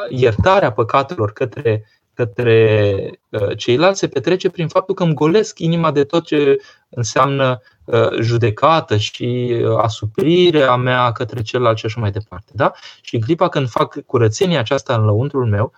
[0.10, 6.04] iertarea păcatelor către, către uh, ceilalți se petrece prin faptul că îmi golesc inima de
[6.04, 6.58] tot ce
[6.90, 12.52] înseamnă uh, judecată și asuprirea mea către celălalt și așa mai departe.
[12.56, 12.72] Da?
[13.02, 15.72] Și în clipa când fac curățenia aceasta în lăuntrul meu,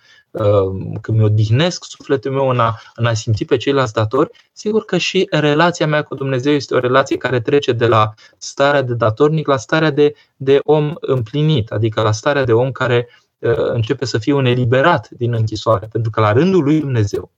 [1.01, 5.27] când mi-odihnesc sufletul meu în a, în a simți pe ceilalți datori, sigur că și
[5.29, 9.57] relația mea cu Dumnezeu este o relație care trece de la starea de datornic la
[9.57, 13.26] starea de, de om împlinit, adică la starea de om care uh, Uh,
[13.73, 17.31] începe să fie un eliberat din închisoare, pentru că la rândul lui Dumnezeu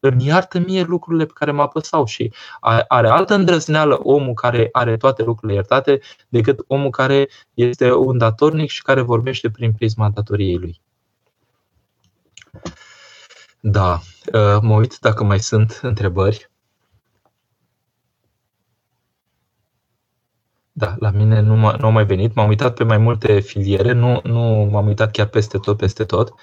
[0.00, 2.32] îmi iartă mie lucrurile pe care mă apăsau și
[2.88, 8.70] are altă îndrăzneală omul care are toate lucrurile iertate decât omul care este un datornic
[8.70, 10.80] și care vorbește prin prisma datoriei lui.
[13.60, 14.00] Da,
[14.32, 16.50] uh, mă uit dacă mai sunt întrebări.
[20.78, 22.34] Da, la mine nu, nu au mai venit.
[22.34, 26.34] M-am uitat pe mai multe filiere, nu, nu m-am uitat chiar peste tot, peste tot,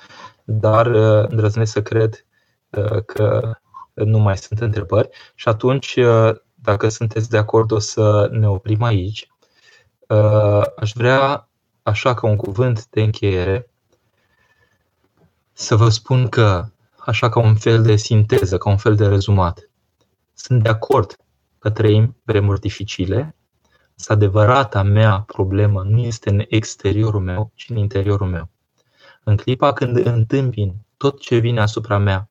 [0.43, 2.25] dar uh, îndrăznesc să cred
[2.69, 3.55] uh, că
[3.93, 5.09] nu mai sunt întrebări.
[5.35, 9.27] Și atunci, uh, dacă sunteți de acord, o să ne oprim aici.
[10.75, 11.49] Aș vrea,
[11.83, 13.69] așa ca un cuvânt de încheiere,
[15.53, 16.65] să vă spun că,
[16.99, 19.69] așa ca un fel de sinteză, ca un fel de rezumat,
[20.33, 21.15] sunt de acord
[21.59, 23.35] că trăim vremuri dificile,
[23.97, 28.49] Însă adevărata mea problemă nu este în exteriorul meu, ci în interiorul meu.
[29.23, 32.29] În clipa când întâmpin tot ce vine asupra mea,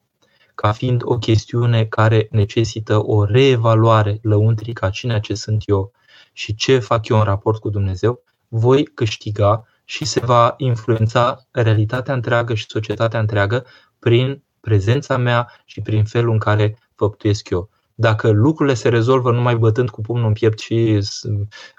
[0.54, 5.92] ca fiind o chestiune care necesită o reevaluare lăuntrică a cine ce sunt eu
[6.32, 12.14] și ce fac eu în raport cu Dumnezeu, voi câștiga și se va influența realitatea
[12.14, 13.66] întreagă și societatea întreagă
[13.98, 17.70] prin prezența mea și prin felul în care făptuiesc eu.
[17.94, 21.00] Dacă lucrurile se rezolvă numai bătând cu pumnul în piept și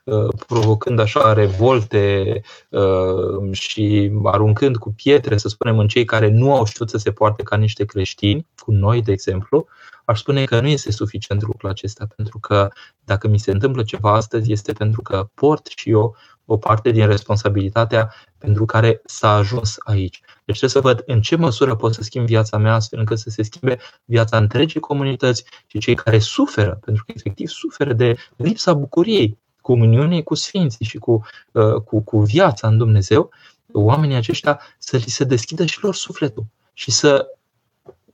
[0.03, 6.55] uh, provocând așa revolte uh, și aruncând cu pietre, să spunem, în cei care nu
[6.55, 9.67] au știut să se poarte ca niște creștini, cu noi, de exemplu,
[10.05, 12.69] aș spune că nu este suficient lucrul acesta, pentru că
[13.03, 17.07] dacă mi se întâmplă ceva astăzi, este pentru că port și eu o parte din
[17.07, 20.21] responsabilitatea pentru care s-a ajuns aici.
[20.45, 23.29] Deci trebuie să văd în ce măsură pot să schimb viața mea astfel încât să
[23.29, 28.73] se schimbe viața întregii comunități și cei care suferă, pentru că efectiv suferă de lipsa
[28.73, 33.29] bucuriei comuniunii cu Sfinții și cu, uh, cu, cu viața în Dumnezeu,
[33.71, 37.27] oamenii aceștia să li se deschidă și lor sufletul și să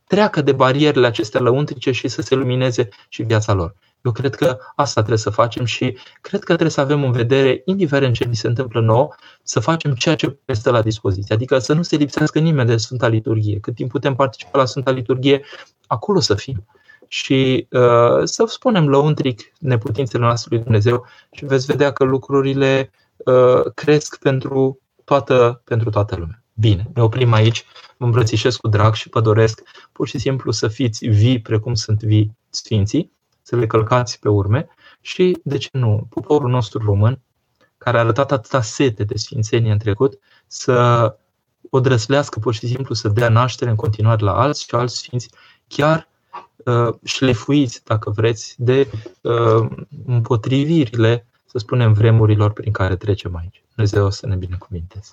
[0.07, 3.75] treacă de barierele acestea lăuntrice și să se lumineze și viața lor.
[4.03, 7.61] Eu cred că asta trebuie să facem și cred că trebuie să avem în vedere,
[7.65, 11.35] indiferent ce ni se întâmplă nou, să facem ceea ce este la dispoziție.
[11.35, 13.59] Adică să nu se lipsească nimeni de Sfânta Liturghie.
[13.59, 15.41] Cât timp putem participa la Sfânta Liturghie,
[15.87, 16.65] acolo să fim.
[17.07, 23.71] Și uh, să spunem lăuntric neputințele noastre lui Dumnezeu și veți vedea că lucrurile uh,
[23.73, 26.43] cresc pentru toată, pentru toată lumea.
[26.53, 27.65] Bine, ne oprim aici,
[27.97, 32.03] vă îmbrățișez cu drag și vă doresc pur și simplu să fiți vii precum sunt
[32.03, 33.11] vii Sfinții
[33.41, 34.67] să le călcați pe urme
[35.01, 37.19] și, de ce nu, poporul nostru român,
[37.77, 41.15] care a arătat atâta sete de sfințenie în trecut, să
[41.69, 45.29] o drăslească pur și simplu să dea naștere în continuare la alți și alți sfinți,
[45.67, 46.07] chiar
[46.65, 48.87] uh, șlefuiți, dacă vreți, de
[49.21, 49.69] uh,
[50.05, 53.63] împotrivirile, să spunem, vremurilor prin care trecem aici.
[53.75, 55.11] Dumnezeu să ne binecuvinteze.